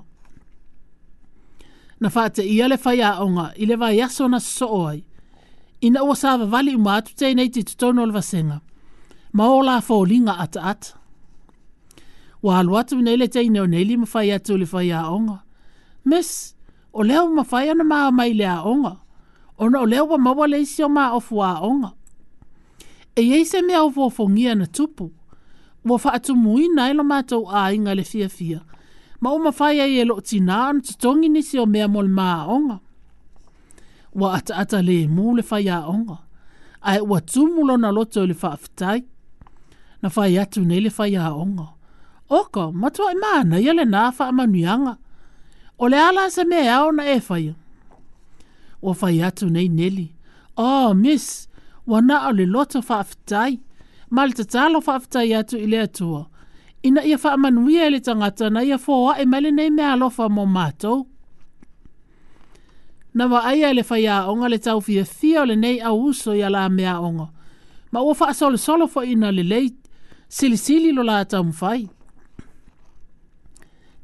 Na 2.02 2.10
wha 2.16 2.24
te 2.36 2.44
ia 2.44 2.68
le 2.68 2.78
whai 2.86 3.00
a 3.02 3.24
onga, 3.24 3.48
i 3.56 3.64
le 3.70 3.76
vai 3.76 4.02
aso 4.06 4.28
na 4.30 4.40
so 4.40 4.68
oai. 4.82 5.00
Ina 5.86 6.00
o 6.04 6.14
sa 6.16 6.36
wavali 6.40 6.74
uma 6.76 6.94
atu 7.00 7.12
te 7.20 7.28
neti 7.36 7.62
tutono 7.68 8.02
le 8.08 8.12
vasenga. 8.18 8.58
Ma 9.36 9.44
o 9.56 9.60
la 9.66 9.76
fo 9.88 9.98
linga 10.06 10.34
ata 10.44 10.62
ata. 10.72 10.90
Wa 12.44 12.60
alu 12.60 12.74
atu 12.80 12.94
mina 12.98 13.12
ele 13.16 13.28
te 13.32 13.40
ineo 13.44 13.68
neili 13.68 13.96
mawhai 14.00 14.30
atu 14.36 14.54
le 14.62 14.68
whai 14.72 14.90
a 14.92 15.02
onga. 15.18 15.38
mes 16.08 16.30
o 16.94 17.00
leo 17.08 17.24
mawhai 17.38 17.68
ana 17.72 17.84
maa 17.92 18.10
mai 18.18 18.32
le 18.40 18.48
onga 18.72 18.94
ona 19.60 19.80
o 19.82 19.86
leo 19.86 20.06
wa 20.06 20.18
mawa 20.18 20.48
le 20.48 20.62
isi 20.62 20.84
o 20.84 20.90
maa 20.90 21.12
ofu 21.12 21.44
a 21.44 21.60
onga. 21.62 21.92
E 23.16 23.22
yei 23.22 23.46
se 23.46 23.62
mea 23.62 23.84
ufo 23.84 24.06
ofongia 24.06 24.56
na 24.56 24.68
tupu, 24.68 25.12
wa 25.86 26.00
faatu 26.00 26.36
mui 26.36 26.68
na 26.76 26.90
ilo 26.92 27.04
mātou 27.04 27.44
a 27.52 27.74
inga 27.76 27.96
le 27.96 28.04
fia 28.04 28.30
fia, 28.30 28.62
ma 29.22 29.32
uma 29.32 29.52
faya 29.52 29.86
ye 29.88 30.04
lo 30.06 30.20
tina 30.22 30.68
anu 30.70 30.80
tutongi 30.82 31.30
nisi 31.30 31.60
o 31.60 31.66
mea 31.66 31.88
mol 31.88 32.08
maa 32.08 32.46
onga. 32.48 32.80
Wa 34.16 34.34
ata 34.38 34.56
ata 34.64 34.80
le 34.82 35.08
mu 35.12 35.36
le 35.36 35.44
faya 35.44 35.84
onga, 35.94 36.18
ae 36.82 37.00
wa 37.04 37.20
tumu 37.22 37.68
lo 37.68 37.76
na 37.78 37.92
loto 37.92 38.24
le 38.26 38.34
faafitai, 38.34 39.00
na 40.02 40.08
faya 40.10 40.42
atu 40.48 40.62
ne 40.64 40.80
le 40.80 40.90
faya 40.90 41.32
onga. 41.36 41.68
Oko, 42.32 42.72
matua 42.72 43.12
imana 43.12 43.60
e 43.60 43.66
yele 43.66 43.86
na 43.86 44.12
faa 44.12 44.32
manuyanga, 44.32 44.94
ole 45.84 46.00
ala 46.00 46.32
se 46.32 46.44
mea 46.48 46.86
ona 46.88 47.04
e 47.12 47.20
faya 47.20 47.56
ua 48.86 48.94
fai 49.00 49.16
atu 49.28 49.46
nei 49.56 49.68
neli. 49.80 50.08
Oh, 50.66 50.94
miss, 51.02 51.28
wana 51.90 52.08
na 52.08 52.28
o 52.28 52.32
le 52.38 52.46
loto 52.54 52.80
whaafitai. 52.90 53.52
Ma 54.14 54.22
le 54.28 54.34
tatalo 54.40 54.80
whaafitai 54.88 55.30
atu 55.40 55.56
i 55.64 55.78
atua. 55.84 56.22
Ina 56.88 57.02
ia 57.10 57.18
whaamanuia 57.24 57.84
e 57.88 57.90
le 57.94 58.00
tangata 58.06 58.46
na 58.54 58.62
ia 58.70 58.78
fōa 58.86 59.14
e 59.22 59.26
mele 59.32 59.52
nei 59.52 59.70
mea 59.76 59.94
alofa 59.94 60.26
mō 60.36 60.44
mātou. 60.56 60.98
Na 63.16 63.26
wa 63.32 63.42
aia 63.50 63.72
le 63.74 63.84
fai 63.84 64.06
a 64.08 64.24
onga 64.32 64.48
le 64.52 64.58
tau 64.60 64.80
fia 64.82 65.04
fia 65.06 65.46
le 65.46 65.56
nei 65.56 65.80
a 65.82 65.92
uso 65.94 66.34
i 66.38 66.44
ala 66.44 66.68
mea 66.70 67.00
onga. 67.00 67.28
Ma 67.92 68.00
ua 68.06 68.16
faa 68.16 68.34
solo 68.38 68.58
solo 68.58 68.88
fo 68.88 69.02
ina 69.04 69.32
le 69.32 69.44
lei, 69.44 69.74
sili 70.28 70.58
sili 70.58 70.92
lo 70.94 71.04
la 71.04 71.20
atam 71.24 71.52
fai. 71.54 71.90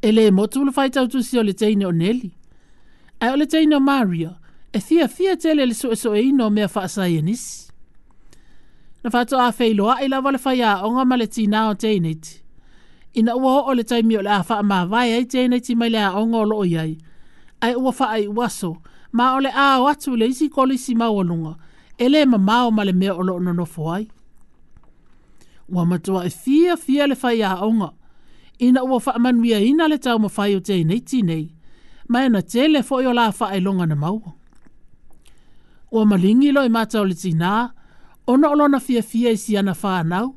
E 0.02 0.12
le 0.12 0.32
motu 0.32 0.66
le 0.66 0.72
fai 0.72 0.90
tau 0.90 1.08
tusi 1.08 1.38
o 1.40 1.44
le 1.44 1.54
teine 1.54 1.86
o 1.86 1.92
Nelly. 1.92 2.32
Ai 3.22 3.30
o 3.34 3.36
le 3.36 3.46
teine 3.48 3.76
o 3.76 3.80
Maria. 3.80 4.02
Maria 4.08 4.40
e 4.76 4.80
fia 4.82 5.08
fia 5.08 5.38
tele 5.38 5.66
le 5.66 5.74
su 5.74 5.88
eso 5.92 6.14
e 6.16 6.22
ino 6.28 6.50
mea 6.56 6.68
faa 6.68 6.88
sa 6.94 7.04
yenis. 7.14 7.44
Na 9.04 9.08
fato 9.14 9.34
a 9.40 9.48
fei 9.58 9.72
loa 9.80 9.96
e 10.04 10.08
lawa 10.12 10.30
le 10.32 10.38
fai 10.44 10.60
a 10.68 10.72
onga 10.88 11.04
ma 11.10 11.16
le 11.20 11.28
tina 11.36 11.70
o 11.70 11.74
teineti. 11.82 12.34
Ina 13.20 13.34
wo 13.42 13.54
o 13.62 13.72
le 13.78 13.84
taimi 13.90 14.16
o 14.18 14.22
le 14.26 14.32
a 14.36 14.42
ma 14.70 14.80
vai 14.92 15.10
ai 15.16 15.26
teineti 15.34 15.72
mai 15.80 15.90
le 15.96 16.00
a 16.04 16.12
onga 16.22 16.38
o 16.38 16.46
lo 16.52 16.60
iai. 16.74 16.94
Ai 17.64 17.74
wo 17.84 17.90
fa 17.98 18.06
ai 18.16 18.28
waso, 18.38 18.72
ma 19.18 19.26
o 19.36 19.40
le 19.46 19.52
a 19.64 19.80
watu 19.84 20.12
le 20.20 20.26
isi 20.32 20.46
kolisi 20.56 20.92
mawalunga, 21.02 21.54
e 21.98 22.06
ele 22.06 22.20
ma 22.32 22.38
mao 22.50 22.68
ma 22.76 22.82
le 22.88 22.94
mea 23.00 23.14
o 23.16 23.22
lo 23.28 23.34
nono 23.46 23.66
fuai. 23.74 24.04
Ua 25.74 25.84
matua 25.90 26.22
e 26.26 26.30
fia 26.42 26.74
fia 26.84 27.04
le 27.10 27.16
fai 27.22 27.40
a 27.50 27.64
onga, 27.68 27.90
ina 28.66 28.82
ua 28.90 28.98
faa 29.06 29.20
manuia 29.24 29.60
ina 29.70 29.86
le 29.92 29.98
tau 30.06 30.18
ma 30.24 30.30
fai 30.36 30.52
o 30.56 30.60
teineti 30.68 31.20
nei, 31.30 31.46
mai 32.12 32.28
na 32.30 32.42
tele 32.52 32.80
fo 32.88 32.96
i 33.04 33.08
o 33.10 33.14
la 33.20 33.26
faa 33.40 33.56
i 33.58 33.62
longa 33.66 33.86
na 33.90 33.96
mau 34.06 34.18
ua 35.96 36.06
malingi 36.12 36.50
lo 36.56 36.62
i 36.66 36.70
mata 36.76 36.98
le 37.10 37.14
tina, 37.22 37.54
ona 38.32 38.46
o 38.52 38.56
lona 38.60 38.80
fia 38.86 39.02
fia 39.10 39.30
i 39.32 39.38
si 39.44 39.52
ana 39.62 39.74
whanau, 39.84 40.28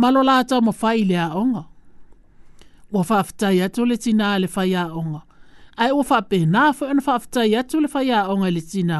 ma 0.00 0.06
lo 0.14 0.20
lata 0.28 0.54
o 0.56 0.60
mawhai 0.66 1.02
le 1.10 1.18
a 1.20 1.28
onga. 1.42 1.62
Ua 2.94 3.02
whaftai 3.08 3.58
atu 3.64 3.80
le 3.90 3.96
tina 4.04 4.26
le 4.42 4.48
whai 4.56 4.72
a 4.74 4.82
onga. 5.00 5.20
Ai 5.82 5.90
ua 5.98 6.04
whape 6.10 6.38
na 6.52 6.62
fo 6.76 6.84
ana 6.92 7.02
whaftai 7.06 7.50
atu 7.60 7.76
le 7.84 7.88
whai 7.94 8.06
a 8.16 8.28
onga 8.32 8.48
le 8.56 8.60
tina. 8.70 8.98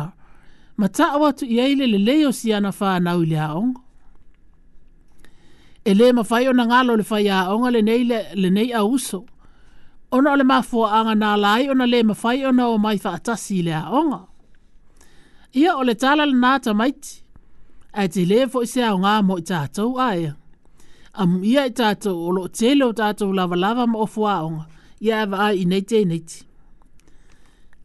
Ma 0.78 0.86
ta 0.96 1.06
o 1.18 1.24
atu 1.28 1.44
i 1.46 1.56
eile 1.66 1.84
le 1.92 1.98
leo 2.08 2.30
si 2.38 2.46
ana 2.56 2.70
whanau 2.80 3.18
le 3.30 3.38
a 3.40 3.48
onga. 3.62 3.80
E 5.88 5.92
le 5.98 6.06
mawhai 6.18 6.44
o 6.48 6.52
na 6.58 6.64
ngalo 6.68 6.92
le 7.00 7.04
whai 7.10 7.24
a 7.36 7.50
onga 7.54 7.68
le 7.76 7.80
nei, 7.88 8.02
le, 8.10 8.18
le 8.40 8.48
nei 8.56 8.70
a 8.72 8.84
uso. 8.94 9.20
Ona 10.14 10.28
o 10.32 10.36
le 10.40 10.44
mafua 10.52 10.86
anga 11.00 11.14
nā 11.22 11.30
lai, 11.44 11.62
ona 11.72 11.86
le 11.92 11.98
mawhai 12.10 12.38
ona 12.50 12.64
o 12.68 12.76
mai 12.84 12.98
whaatasi 13.04 13.56
le 13.66 13.74
a 13.74 13.82
onga. 13.90 13.98
onga 14.18 14.20
ia 15.58 15.76
o 15.78 15.82
le 15.86 15.94
tala 16.02 16.24
le 16.30 16.36
nā 16.42 16.52
tamaiti. 16.64 17.12
A 17.92 18.02
te 18.12 18.22
le 18.30 18.38
fo 18.52 18.58
i 18.64 18.68
se 18.72 18.82
au 18.86 18.98
ngā 19.02 19.14
mo 19.26 19.38
i 19.40 19.44
tātou 19.50 19.98
aia. 20.04 20.34
Am 21.22 21.38
ia 21.44 21.64
i 21.66 21.72
tātou 21.78 22.26
o 22.28 22.34
lo 22.36 22.44
te 22.58 22.74
leo 22.76 22.92
tātou 23.00 23.34
lava 23.34 23.56
lava 23.56 23.86
ma 23.90 24.02
ofu 24.04 24.26
aonga. 24.30 24.66
Ia 25.02 25.22
ava 25.24 25.48
e 25.48 25.48
ai 25.54 25.62
i 25.64 25.64
neite 25.70 25.98
i 26.02 26.06
neite. 26.06 26.44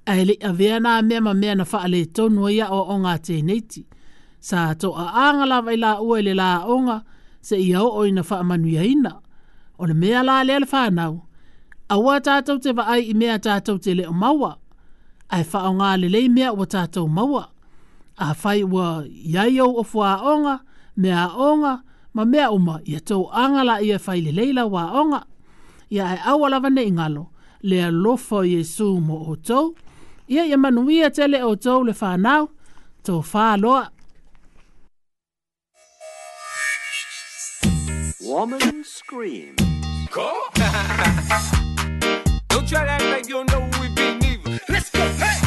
A 0.06 0.18
hele 0.20 0.36
a 0.44 0.52
vea 0.54 0.80
nā 0.84 0.98
mea 1.08 1.22
ma 1.24 1.34
mea 1.34 1.56
na 1.56 1.66
faa 1.66 1.88
le 1.88 2.04
tonu 2.06 2.50
ia 2.52 2.68
o 2.78 2.84
onga 2.96 3.16
te 3.28 3.40
neite. 3.48 3.86
Sa 4.44 4.74
to 4.76 4.92
a 5.00 5.06
anga 5.26 5.48
lava 5.50 5.74
i 5.74 5.80
la 5.80 5.96
ua 6.04 6.20
le 6.22 6.34
la 6.38 6.52
onga 6.68 7.00
se 7.42 7.56
ia 7.60 7.82
o 7.84 8.04
i 8.06 8.12
na 8.12 8.26
faa 8.28 8.44
manu 8.44 8.68
ina. 8.94 9.14
O 9.80 9.88
le 9.90 9.94
mea 10.02 10.24
la 10.24 10.42
le 10.48 10.60
le 10.62 10.68
whanau. 10.72 11.22
A 11.90 11.98
ua 12.00 12.20
tātou 12.26 12.60
te 12.64 12.74
va 12.78 12.84
ai 12.96 13.08
i 13.10 13.14
mea 13.14 13.38
tātou 13.40 13.80
te 13.80 13.96
leo 13.98 14.12
mawa. 14.14 14.58
Ai 15.30 15.44
faa 15.48 15.72
o 15.72 15.74
ngā 15.80 15.96
le 16.04 16.10
lei 16.14 16.28
mea 16.30 16.52
ua 16.54 16.68
tātou 16.68 17.08
mawa 17.10 17.48
a 18.18 18.34
fai 18.42 18.64
wa 18.64 19.04
yai 19.08 19.60
au 19.64 19.78
ofu 19.82 20.00
a 20.04 20.14
onga, 20.34 20.60
me 20.98 21.12
a 21.14 21.26
onga, 21.48 21.82
ma 22.14 22.24
mea 22.32 22.52
uma, 22.56 22.76
ia 22.92 23.00
tau 23.08 23.22
angala 23.42 23.76
ia 23.88 23.98
fai 24.06 24.20
le 24.26 24.32
leila 24.32 24.64
wa 24.74 24.84
onga. 25.02 25.22
a 25.94 25.96
e 26.16 26.20
awalawa 26.32 26.70
ne 26.76 26.84
ingalo, 26.90 27.24
le 27.70 27.78
alofo 27.90 28.38
Yesu 28.54 28.86
mo 29.08 29.18
o 29.32 29.36
tau, 29.48 29.76
ia 30.34 30.44
ia 30.50 30.58
manuia 30.64 31.10
tele 31.16 31.38
o 31.44 31.52
tau 31.66 31.80
le 31.88 31.94
whanau, 32.02 32.44
tau 33.06 33.20
wha 33.34 33.58
loa. 33.64 33.84
Woman 38.26 38.84
screams. 38.84 39.60
Cool. 40.10 40.26
Don't 42.50 42.68
try 42.68 42.84
to 42.86 42.92
act 42.96 43.06
like 43.12 43.28
you 43.30 43.44
know 43.46 43.64
we've 43.82 43.94
been 43.96 44.24
evil. 44.26 44.54
Let's 44.70 44.90
go. 44.92 45.02
Hey! 45.20 45.43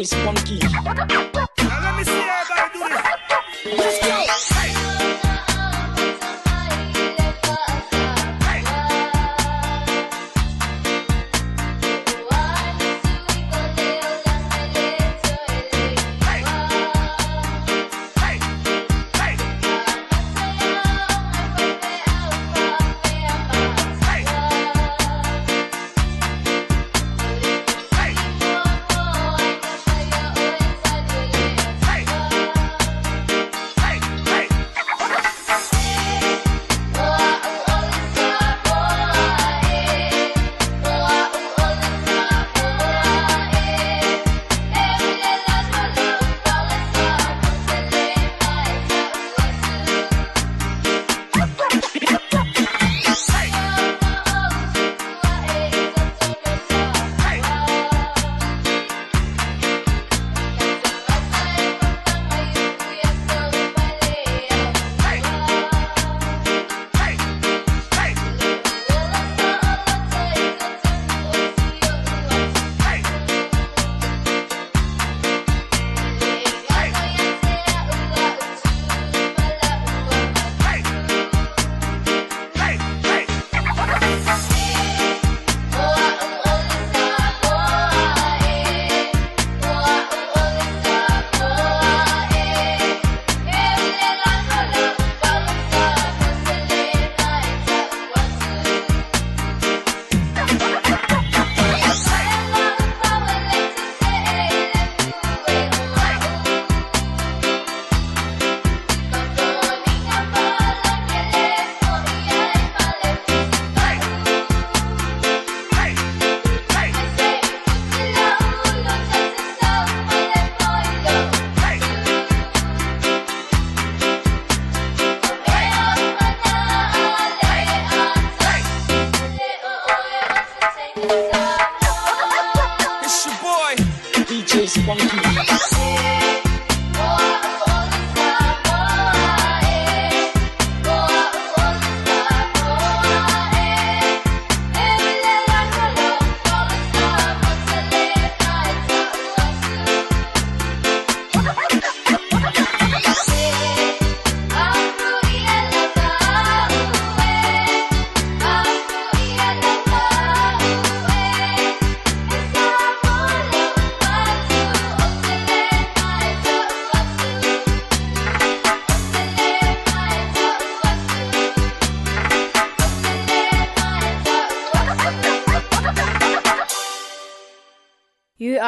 esse 0.00 0.16
pano 0.24 0.38
aqui. 0.40 0.58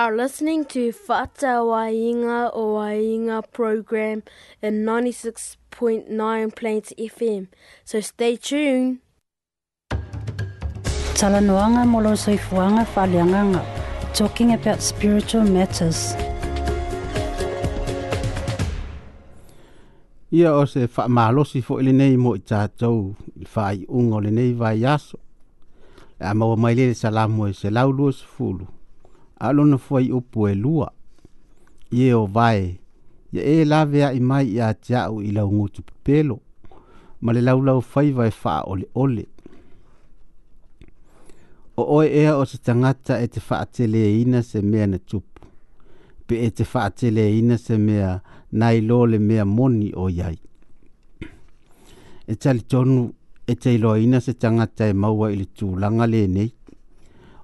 are 0.04 0.16
listening 0.16 0.62
to 0.64 0.90
Fata 0.90 1.50
Wainga 1.70 2.50
o 2.54 2.74
Wainga 2.74 3.36
program 3.52 4.24
in 4.60 4.84
96.9 4.84 6.56
Plains 6.56 6.92
FM. 6.98 7.46
So 7.84 8.00
stay 8.00 8.34
tuned. 8.34 8.98
Tala 11.14 11.38
noanga 11.40 11.84
molo 11.86 12.16
soifuanga 12.18 12.82
falianganga, 12.84 13.60
talking 14.12 14.50
about 14.58 14.80
spiritual 14.82 15.44
matters. 15.58 16.00
Ia 20.32 20.50
o 20.50 20.64
se 20.64 20.80
whaamalosi 20.96 21.60
fo 21.66 21.78
ili 21.80 21.92
nei 21.92 22.16
mo 22.24 22.34
i 22.38 22.42
tātou 22.52 22.98
i 23.42 23.46
whai 23.54 23.86
ungo 23.86 24.18
le 24.24 24.34
nei 24.38 24.50
vai 24.64 24.82
aso. 24.96 25.20
Ia 26.20 26.34
maua 26.34 26.56
mai 26.58 26.74
lele 26.74 26.94
salamu 27.04 27.46
e 27.46 27.52
se 27.54 27.70
laulua 27.70 28.12
se 28.12 28.24
fulu. 28.34 28.66
Ia 28.66 28.81
alona 29.42 29.78
foi 29.78 30.04
o 30.16 30.20
pue 30.20 30.54
lua 30.54 30.88
ye 31.90 32.14
o 32.14 32.26
vai 32.26 32.78
ye 33.32 33.40
e 33.42 33.64
la 33.64 33.80
i 34.16 34.20
mai 34.20 34.46
ia 34.56 34.72
tia 34.74 35.10
u 35.10 35.20
i 35.22 35.32
la 35.32 35.42
ngutu 35.44 35.82
pelo 36.04 36.36
ma 37.20 37.32
le 37.32 37.40
lau 37.40 37.60
lau 37.62 37.80
fai 37.80 38.10
vai 38.12 38.30
fa 38.30 38.62
ole 38.70 38.86
ole 38.94 39.24
o 41.76 41.82
oe 41.98 42.06
e 42.22 42.30
o 42.30 42.44
se 42.44 42.58
tangata 42.58 43.18
e 43.22 43.26
te 43.28 43.40
fa 43.40 43.56
atele 43.60 43.98
e 44.04 44.20
ina 44.22 44.42
se 44.42 44.62
mea 44.62 44.86
na 44.86 44.98
tupu 44.98 45.40
pe 46.26 46.34
e 46.46 46.50
te 46.50 46.64
fa 46.64 46.84
atele 46.84 47.22
e 47.28 47.38
ina 47.38 47.56
se 47.58 47.76
mea 47.78 48.20
nai 48.52 48.80
lo 48.80 49.04
le 49.06 49.18
mea 49.18 49.44
moni 49.44 49.90
o 49.96 50.08
yai 50.10 50.38
e 52.26 52.34
tali 52.36 52.60
tonu 52.62 53.10
e 53.46 53.54
te 53.56 53.74
ina 53.74 54.20
se 54.20 54.32
tangata 54.34 54.86
e 54.86 54.92
maua 54.92 55.32
ili 55.32 55.38
le 55.44 55.48
tūlanga 55.56 56.06
le 56.12 56.26
nei 56.26 56.50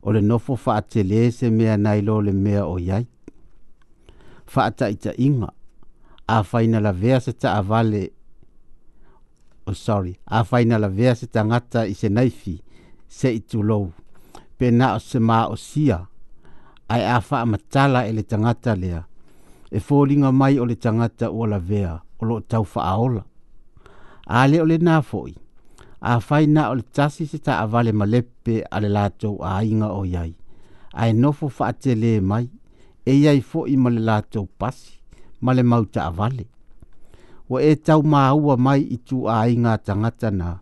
o 0.06 0.12
le 0.14 0.20
nofo 0.28 0.52
faatele 0.64 1.20
se 1.36 1.46
mea 1.56 1.74
nai 1.84 2.00
lo 2.06 2.14
le 2.26 2.32
mea 2.44 2.62
o 2.66 2.74
iai 2.88 3.04
inga, 5.26 5.50
a 6.26 6.36
faina 6.50 6.80
lavea 6.80 7.20
se 7.20 7.32
taavale 7.32 8.10
o 9.66 9.70
oh, 9.70 9.74
sorry, 9.74 10.14
a 10.26 10.42
faina 10.44 10.78
lavea 10.78 11.14
se 11.14 11.26
tagata 11.26 11.80
i 11.86 11.94
se 12.00 12.08
naifi 12.08 12.54
se 13.16 13.28
itulou 13.38 13.92
pe 14.58 14.70
na 14.70 14.94
o 14.94 14.98
se 14.98 15.18
maosia 15.18 15.98
ae 16.94 17.04
a 17.16 17.20
faamatala 17.28 18.00
e 18.08 18.12
le 18.16 18.22
tagata 18.30 18.72
lea 18.82 19.00
e 19.70 19.78
foliga 19.86 20.32
mai 20.32 20.58
o 20.58 20.64
le 20.66 20.74
tagata 20.76 21.30
ua 21.30 21.58
vea, 21.58 22.00
o 22.20 22.40
tau 22.40 22.64
faa 22.64 22.96
ola. 22.96 23.22
Ale 24.26 24.62
o 24.62 24.64
lenā 24.64 25.00
foʻi 25.04 25.34
a 26.00 26.20
faina 26.20 26.70
o 26.70 26.74
le 26.78 26.82
tasi 26.96 27.26
se 27.26 27.38
ta 27.38 27.52
avale 27.62 27.92
malepe 27.92 28.54
a 28.74 28.76
le 28.82 28.88
lātou 28.96 29.38
a 29.48 29.50
inga 29.70 29.88
o 30.00 30.02
yai. 30.14 30.32
A 30.92 31.08
e 31.08 31.12
nofo 31.12 31.48
faate 31.48 31.94
le 32.02 32.12
mai, 32.20 32.46
e 33.06 33.12
iai 33.20 33.40
fo 33.40 33.66
i 33.66 33.76
ma 33.76 33.90
le 33.90 34.00
lātou 34.08 34.46
pasi, 34.58 34.92
ma 35.40 35.52
le 35.54 35.62
mauta 35.62 36.06
avale. 36.06 36.44
Wa 37.48 37.60
e 37.62 37.74
tau 37.86 38.02
maa 38.02 38.34
mai 38.56 38.80
i 38.94 38.98
tu 39.06 39.26
a 39.28 39.46
inga 39.48 39.78
tangata 39.78 40.30
na. 40.30 40.58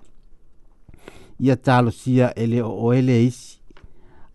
Ia 1.40 1.56
talo 1.56 1.90
sia 1.90 2.32
ele 2.36 2.62
o 2.62 2.92
ele 2.94 3.26
isi, 3.26 3.58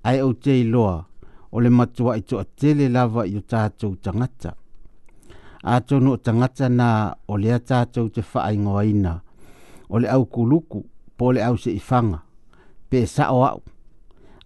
ai 0.04 0.20
au 0.22 0.34
te 0.34 0.54
iloa, 0.62 1.06
o 1.52 1.60
le 1.60 1.70
matua 1.70 2.18
i 2.18 2.22
toa 2.22 2.46
tele 2.60 2.90
lava 2.90 3.26
i 3.26 3.36
o 3.38 3.42
tātou 3.42 3.96
tangata. 3.98 4.54
A 5.64 5.80
tono 5.82 6.18
tangata 6.18 6.70
na 6.70 6.90
o 7.28 7.36
le 7.38 7.54
a 7.54 7.60
tātou 7.60 8.10
te 8.14 8.22
faa 8.22 8.54
ingoa 8.54 8.86
ina, 8.86 9.18
Ole 9.94 10.08
au 10.08 10.24
kuluku 10.26 10.80
pole 11.22 11.44
au 11.48 11.58
se 11.58 11.72
ifanga 11.72 12.20
pe 12.90 13.06
sa 13.16 13.24
o 13.38 13.42
au 13.52 13.62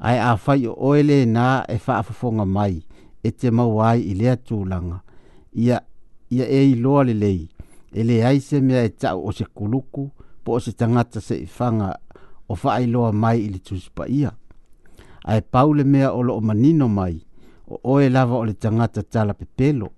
ai 0.08 0.18
a 0.20 0.30
fai 0.44 0.62
o 0.68 0.74
oele 0.88 1.16
na 1.36 1.46
e 1.76 1.78
fa 1.86 1.94
afafonga 2.02 2.46
mai 2.56 2.76
e 3.28 3.32
te 3.40 3.48
mawai 3.58 4.00
i 4.12 4.14
lea 4.20 4.36
tūlanga 4.48 4.98
ia, 5.64 5.78
ia 6.36 6.46
e 6.60 6.60
i 6.72 6.76
loa 6.84 7.02
le 7.08 7.14
lei 7.24 7.42
e 8.00 8.04
le 8.08 8.16
ai 8.30 8.40
se 8.48 8.58
mea 8.68 8.84
e 8.84 8.90
tau 9.02 9.18
o 9.28 9.32
se 9.38 9.46
kuluku 9.58 10.04
po 10.44 10.50
o 10.60 10.60
se 10.64 10.72
tangata 10.80 11.20
se 11.28 11.36
ifanga 11.48 11.90
o 12.52 12.56
fa 12.62 12.70
ai 12.78 12.86
loa 12.96 13.12
mai 13.24 13.38
i 13.46 13.48
le 13.54 13.60
tūsipa 13.68 14.04
ia 14.20 14.32
ai 15.32 15.40
paule 15.54 15.84
mea 15.94 16.12
o 16.18 16.24
loo 16.28 16.42
manino 16.50 16.88
mai 17.00 17.16
o 17.72 17.76
oe 17.94 18.10
lava 18.16 18.36
o 18.42 18.46
le 18.48 18.54
tangata 18.64 19.02
tala 19.14 19.34
pepelo 19.40 19.90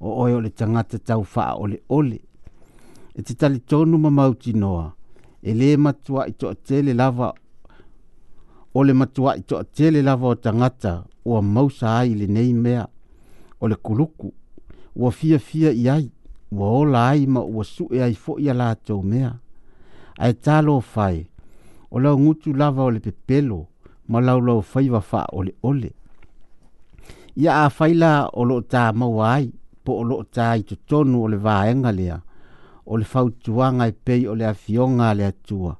o 0.00 0.08
oe 0.22 0.32
o 0.38 0.40
le 0.44 0.50
tangata 0.58 0.96
tau 1.08 1.22
faa 1.34 1.50
ole 1.62 1.78
ole 1.98 2.18
e 3.16 3.20
te 3.26 3.32
tali 3.40 3.58
tonu 3.70 3.98
mamauti 3.98 4.52
noa 4.62 4.86
e 5.48 5.52
le 5.58 5.76
matua 5.76 6.26
i 6.30 6.32
to 6.32 6.46
atele 6.50 6.92
lava 6.94 7.32
o 8.74 8.82
le 8.86 8.92
matua 8.94 9.34
i 9.40 9.42
to 9.42 9.58
atele 9.58 10.02
lava 10.02 10.26
o 10.28 10.34
tangata 10.34 11.04
ua 11.24 11.42
mausa 11.42 11.88
ai 11.98 12.14
le 12.14 12.26
nei 12.26 12.52
mea 12.52 12.86
o 13.60 13.66
kuluku 13.84 14.32
ua 14.96 15.10
fia 15.10 15.38
fia 15.38 15.70
i 15.70 15.88
ai 15.88 16.06
ua 16.52 16.66
ola 16.80 17.08
ai 17.08 17.26
ma 17.26 17.40
ua 17.40 17.64
su 17.64 17.84
e 17.90 17.98
ai 18.02 18.14
fo 18.14 18.32
i 18.38 18.48
a 18.48 18.54
lātou 18.60 19.02
mea 19.10 19.30
ai 20.22 20.30
e 20.30 20.34
tālo 20.44 20.78
fai 20.80 21.18
o 21.90 21.96
ngutu 22.00 22.52
lava 22.54 22.82
ole 22.82 23.00
pepelo 23.00 23.66
ma 24.10 24.18
lau 24.20 24.40
lau 24.40 24.60
fai 24.62 24.90
wa 24.90 25.00
fa 25.00 25.26
ole 25.38 25.52
ole 25.70 25.90
ia 27.34 27.64
a 27.64 27.68
faila 27.70 28.28
o 28.32 28.42
lo 28.44 28.60
ta 28.72 28.92
mau 28.94 29.20
ai 29.24 29.50
po 29.84 29.92
o 29.92 30.04
lo 30.08 30.16
ta 30.36 30.46
i 30.60 30.62
to 30.68 30.74
tonu 30.88 31.22
ole 31.24 31.34
le 31.36 31.42
vaenga 31.46 31.90
o 32.86 32.96
le 32.98 33.04
fautuaga 33.04 33.86
e 33.88 33.92
pei 33.92 34.26
o 34.26 34.34
le 34.34 34.46
afioga 34.46 35.10
a 35.10 35.14
le 35.14 35.24
atua 35.32 35.76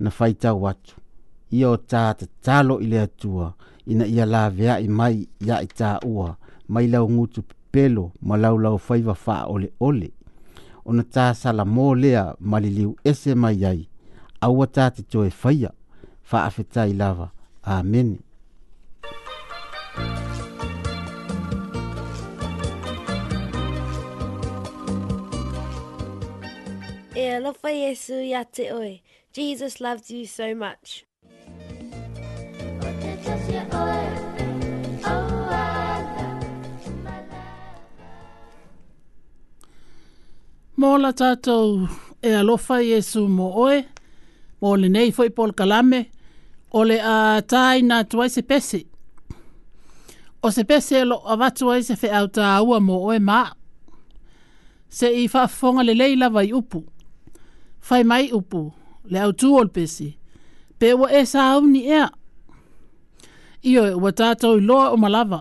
na 0.00 0.10
faitau 0.10 0.68
atu 0.68 0.96
ia 1.50 1.70
o 1.70 1.76
tatatalo 1.76 2.80
i 2.80 2.86
le 2.86 3.00
atua 3.00 3.54
ina 3.86 4.06
ia 4.06 4.24
laveaʻi 4.26 4.88
mai 4.98 5.28
ia 5.46 5.56
i 5.62 5.68
taʻua 5.78 6.34
mai 6.68 6.86
laugutu 6.88 7.42
pepelo 7.42 8.10
ma 8.22 8.36
laulau 8.36 8.78
faiva 8.78 9.14
faaʻoleʻole 9.24 10.08
ona 10.84 11.02
tasalamō 11.02 11.86
lea 12.02 12.24
ma 12.40 12.60
li 12.60 12.70
liu 12.70 12.96
ese 13.10 13.34
mai 13.34 13.64
ai 13.64 13.88
aua 14.40 14.66
tatetoe 14.66 15.30
faia 15.30 15.70
faafetai 16.22 16.92
lava 16.94 17.30
Amen. 17.68 18.18
Thank 19.96 20.25
alofa 27.32 27.70
Yesu 27.70 28.12
ya 28.12 28.44
te 28.44 28.72
oe. 28.74 29.02
Jesus 29.34 29.80
loves 29.80 30.10
you 30.10 30.26
so 30.26 30.54
much. 30.54 31.04
Mola 40.76 41.12
tato 41.12 41.88
e 42.22 42.34
alofa 42.34 42.80
Yesu 42.82 43.28
mo 43.28 43.50
oe. 43.64 43.82
Mo 44.62 44.76
le 44.76 44.88
nei 44.88 45.12
foi 45.12 45.30
pol 45.30 45.52
kalame. 45.52 46.06
O 46.72 46.84
le 46.84 46.98
a 47.00 47.40
tai 47.50 47.80
na 47.82 47.96
tuai 48.10 48.28
se 48.34 48.42
pesi. 48.42 48.80
O 50.44 50.48
se 50.54 50.62
pesi 50.70 50.94
e 51.00 51.04
lo 51.10 51.18
avatua 51.32 51.76
se 51.86 51.94
fe 52.00 52.08
au 52.18 52.26
tā 52.36 52.56
ua 52.66 52.78
mo 52.80 53.00
oe 53.08 53.18
maa. 53.18 53.52
Se 54.96 55.08
i 55.22 55.26
fa 55.32 55.46
fonga 55.50 55.82
le 55.84 55.94
leila 55.94 56.28
vai 56.30 56.52
upu 56.54 56.82
fai 57.86 58.02
mai 58.04 58.32
upu, 58.32 58.72
le 59.10 59.18
au 59.24 59.32
tu 59.38 59.46
ol 59.60 59.68
pesi. 59.74 60.08
Pe 60.78 60.88
wa 61.00 61.06
e 61.18 61.22
sa 61.30 61.40
au 61.52 61.62
ni 61.72 61.80
ea. 61.98 62.06
Io 63.70 63.82
e 63.86 63.94
wa 64.02 64.10
tātou 64.20 64.58
i 64.58 64.64
loa 64.68 64.88
o 64.90 64.96
malava, 64.98 65.40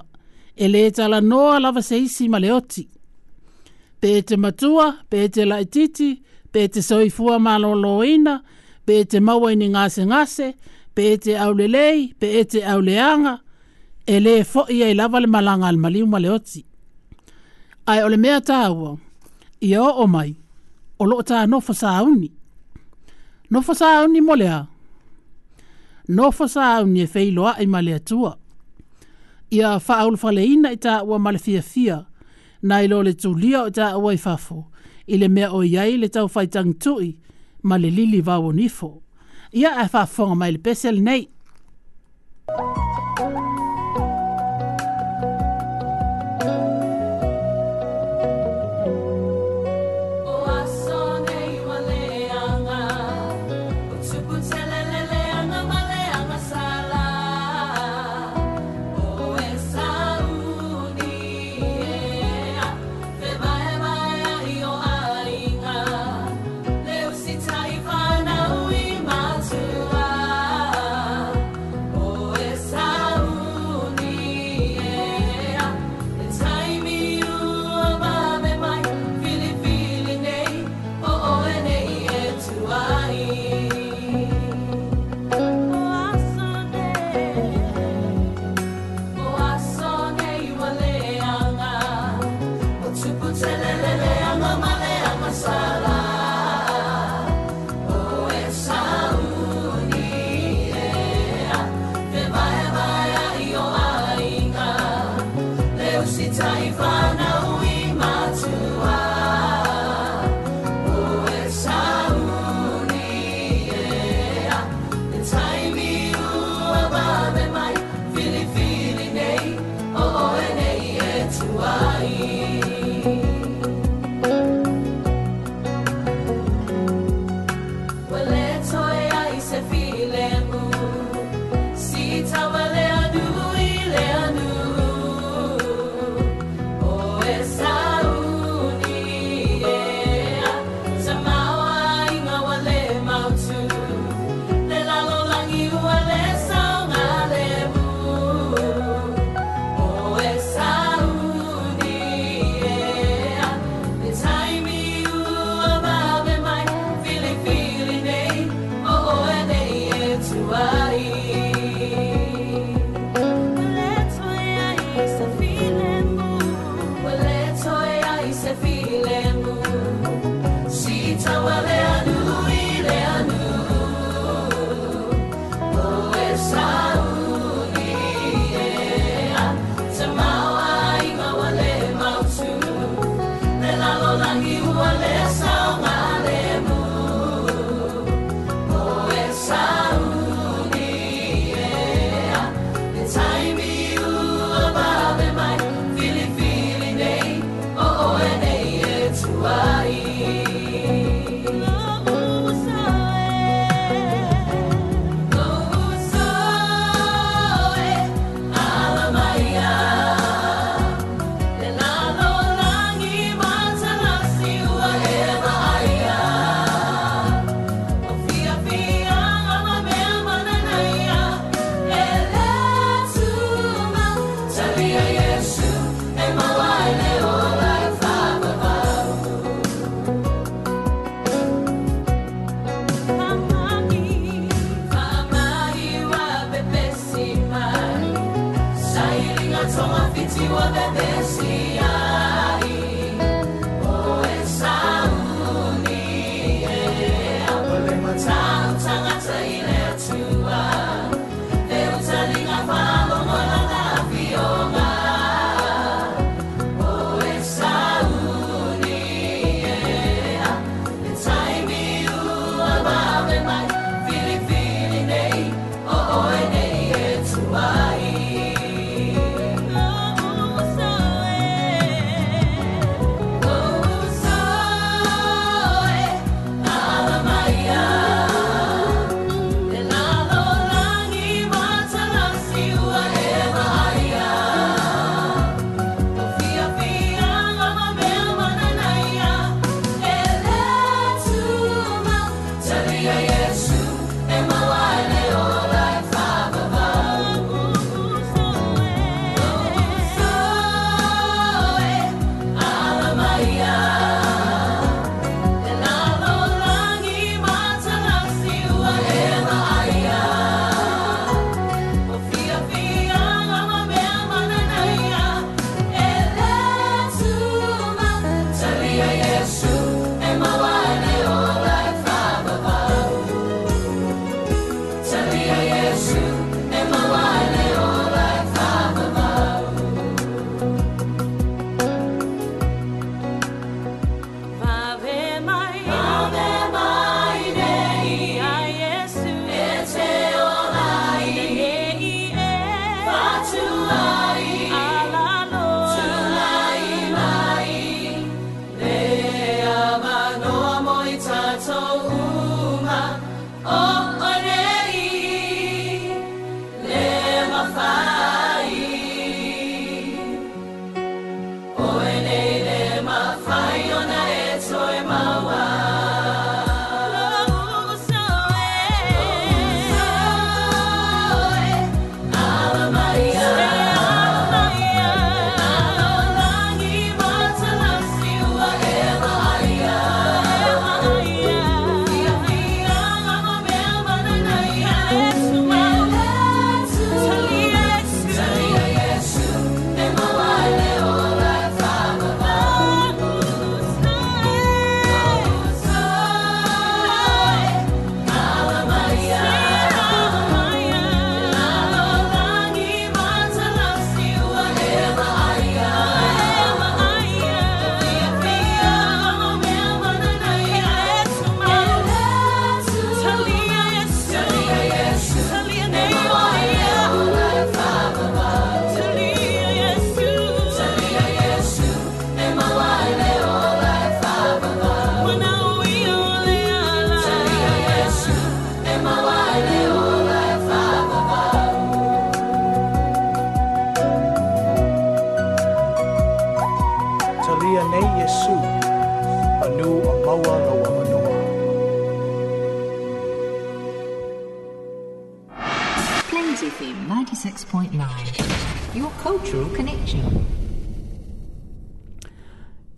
e 0.55 0.65
le 0.69 0.83
tala 0.95 1.19
noa 1.21 1.57
lava 1.63 1.81
seisi 1.89 2.27
ma 2.29 2.37
le 2.43 2.51
oti. 2.59 2.83
Pe 4.01 4.11
e 4.19 4.21
te 4.27 4.37
matua, 4.43 4.91
pe 5.09 5.23
e 5.25 5.29
te 5.33 5.45
laititi, 5.49 6.11
pe 6.51 6.67
e 6.69 6.69
te 6.73 6.83
soifua 6.85 7.39
ma 7.45 7.57
loloina, 7.63 8.35
pe 8.85 9.01
te 9.09 9.17
maua 9.25 9.51
ini 9.55 9.69
ngase 9.73 10.05
ngase, 10.11 10.51
pe 10.95 11.15
te 11.23 11.33
aulelei, 11.45 12.11
pe 12.19 12.29
te 12.45 12.61
auleanga, 12.73 13.39
e 14.05 14.19
le 14.21 14.35
fo 14.45 14.67
ia 14.69 14.89
i 14.89 14.93
lava 14.95 15.19
le 15.23 15.27
malanga 15.33 15.67
al 15.71 15.81
maliu 15.81 16.05
ma 16.07 16.21
le 16.21 16.29
oti. 16.37 16.61
Ai 17.89 18.05
ole 18.05 18.17
mea 18.17 18.37
tāua, 18.41 18.93
ia 19.65 19.81
o 19.95 20.05
mai 20.07 20.35
o 20.99 21.05
loo 21.09 21.23
tā 21.25 21.43
nofa 21.49 21.73
sa 21.73 21.97
auni. 21.99 22.29
Nofa 23.51 23.75
sa 23.75 23.89
auni 23.99 24.21
mole 24.21 24.47
a. 24.51 24.59
Nofa 26.09 26.47
sa 26.47 26.65
auni 26.77 27.01
e 27.03 27.07
feilo 27.07 27.47
a 27.49 27.53
i 27.61 27.65
male 27.65 27.93
atua. 27.95 28.35
Ia 29.53 29.75
wha 29.77 29.97
aul 30.01 30.17
fale 30.17 30.43
ina 30.45 30.71
i 30.73 30.79
tā 30.81 30.99
ua 31.05 31.19
male 31.19 31.39
fia 31.39 31.61
fia, 31.61 31.99
na 32.61 32.79
i 32.81 32.87
lole 32.89 33.13
tū 33.13 33.33
lia 33.41 33.63
o 33.63 33.69
tā 33.69 33.91
ua 33.97 34.13
i 34.15 34.17
fafo, 34.19 34.65
i 35.07 35.19
le 35.21 35.29
mea 35.29 35.51
o 35.53 35.61
iai 35.63 35.97
le 36.01 36.09
tau 36.09 36.27
fai 36.29 36.47
tang 36.47 36.73
tui, 36.83 37.11
male 37.63 37.89
lili 37.91 38.21
vau 38.21 38.43
o 38.49 38.51
nifo. 38.51 38.93
Ia 39.53 39.75
a 39.81 39.85
e 39.85 39.89
wha 39.93 40.05
fonga 40.05 40.35
mai 40.39 40.51
le 40.51 40.59
pesel 40.59 41.01
nei. 41.03 41.27
Thank 42.47 42.77
you. 42.77 42.84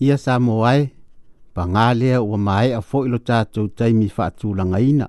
ia 0.08 0.16
sa 0.16 0.40
mo 0.40 0.64
ai 0.64 0.88
pa 1.52 1.64
ngā 1.68 1.86
lea 2.00 2.18
ua 2.24 2.38
mai 2.48 2.68
a 2.80 2.80
fo 2.90 2.98
ilo 3.08 3.20
tātou 3.30 3.68
taimi 3.78 4.08
whaatū 4.16 4.48
langa 4.58 4.80
ina. 4.92 5.08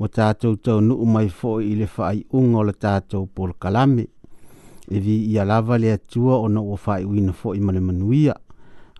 Wa 0.00 0.08
tātou 0.16 0.54
tau 0.64 0.80
nu 0.86 0.94
mai 1.14 1.28
fo 1.40 1.58
i 1.62 1.74
le 1.80 1.86
whaai 1.96 2.20
unga 2.38 2.58
o 2.60 2.64
le 2.68 2.72
pol 3.36 3.50
kalame. 3.62 4.04
E 4.96 4.96
vi 5.04 5.16
ia 5.32 5.44
lava 5.44 5.76
le 5.78 5.96
tua 6.12 6.34
o 6.44 6.48
na 6.48 6.60
ua 6.60 6.76
whaai 6.84 7.04
uina 7.10 7.32
fo 7.40 7.54
i 7.58 7.60
male 7.60 7.80
manuia. 7.80 8.34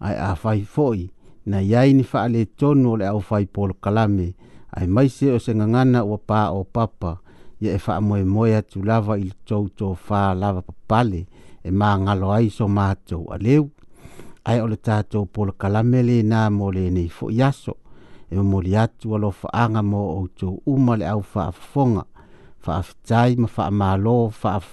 Ai 0.00 0.14
a 0.28 0.30
whai 0.42 0.60
fo 0.74 0.86
i 0.94 1.02
na 1.46 1.58
iai 1.60 1.92
ni 1.92 2.04
wha 2.12 2.26
le 2.28 2.44
tonu 2.58 2.92
o 2.92 2.96
le 2.96 3.06
au 3.06 3.22
whai 3.30 3.46
pol 3.46 3.72
kalame. 3.82 4.34
Ai 4.76 4.86
mai 4.86 5.08
se 5.08 5.30
o 5.32 5.38
se 5.38 5.54
ngangana 5.54 6.04
ua 6.04 6.18
pā 6.28 6.42
o 6.58 6.64
papa. 6.64 7.20
Ia 7.62 7.76
e 7.76 7.80
wha 7.86 8.00
moe 8.00 8.24
moe 8.24 8.56
atu 8.56 8.82
lava 8.82 9.16
il 9.18 9.30
le 9.30 9.36
tau 9.48 9.70
tō 9.78 9.88
lava 10.34 10.60
papale. 10.62 11.24
E 11.64 11.70
ma 11.70 11.96
ngalo 11.96 12.28
aiso 12.32 12.66
mātou 12.68 13.24
a 13.32 13.38
leu 13.38 13.70
ai 14.44 14.58
e 14.58 14.62
o 14.62 14.66
le 14.68 14.76
tatou 14.76 15.24
po 15.32 15.44
le 15.48 15.52
kalame 15.60 16.02
lenā 16.08 16.42
mo 16.52 16.66
lenei 16.76 17.08
foʻi 17.18 17.38
aso 17.48 17.74
e 18.30 18.34
momoli 18.36 18.76
atu 18.82 19.14
alofaaga 19.16 19.82
mo 19.90 20.00
outou 20.18 20.62
uma 20.72 20.94
le 21.00 21.06
au 21.14 21.22
faafofoga 21.32 22.02
faafetai 22.64 23.30
ma 23.40 23.48
faamālō 23.56 24.14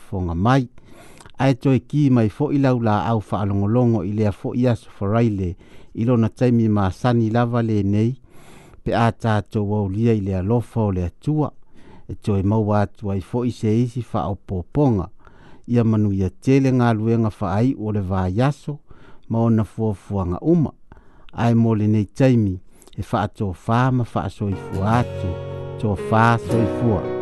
fonga 0.09 0.35
mai 0.45 0.67
ae 1.43 1.53
toe 1.61 1.79
kī 1.89 2.09
mai 2.11 2.27
foʻi 2.37 2.59
lau 2.61 2.81
laau 2.83 3.19
faalogologo 3.23 4.03
i 4.03 4.11
fo 4.31 4.49
foʻi 4.51 4.67
aso 4.71 4.89
faraile 4.99 5.55
i 5.95 6.05
lona 6.05 6.29
taimi 6.29 6.67
sani 7.01 7.29
lava 7.29 7.61
le 7.69 7.81
nei 7.83 8.11
pe 8.83 8.91
a 8.95 9.07
tatou 9.11 9.73
aulia 9.75 10.13
i 10.13 10.21
le 10.21 10.35
alofa 10.35 10.81
e 10.81 10.83
o 10.85 10.91
le 10.91 11.09
tua 11.19 11.51
e 12.11 12.15
toe 12.15 12.43
maua 12.43 12.81
atu 12.81 13.09
ai 13.11 13.21
foʻi 13.31 13.51
se 13.51 13.71
isi 13.83 14.01
faaopoopoga 14.01 15.07
ia 15.67 15.83
manuia 15.83 16.29
tele 16.29 16.71
galuega 16.71 17.29
faaiʻu 17.29 17.79
o 17.79 17.91
le 17.91 18.01
vaiaso 18.01 18.77
ma 19.31 19.39
ona 19.39 19.63
fuafuaga 19.63 20.37
uma 20.41 20.71
ai 21.33 21.53
mo 21.55 21.71
nei 21.75 22.05
taimi 22.17 22.59
e 22.97 23.01
fa 23.09 23.21
fa 23.63 23.79
ma 23.95 24.03
fa 24.03 24.27
so 24.35 24.49
i 24.49 24.53
faasoifua 24.53 24.91
atu 24.99 25.31
tofā 25.81 26.23
soifua 26.47 26.99
so 27.07 27.20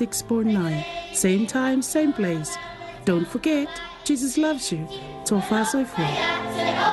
649. 0.00 0.84
Same 1.12 1.46
time, 1.46 1.82
same 1.82 2.14
place. 2.14 2.56
Don't 3.04 3.28
forget, 3.28 3.68
Jesus 4.02 4.38
loves 4.38 4.72
you. 4.72 4.86
Tofa 5.28 5.62
Soifo. 5.66 6.89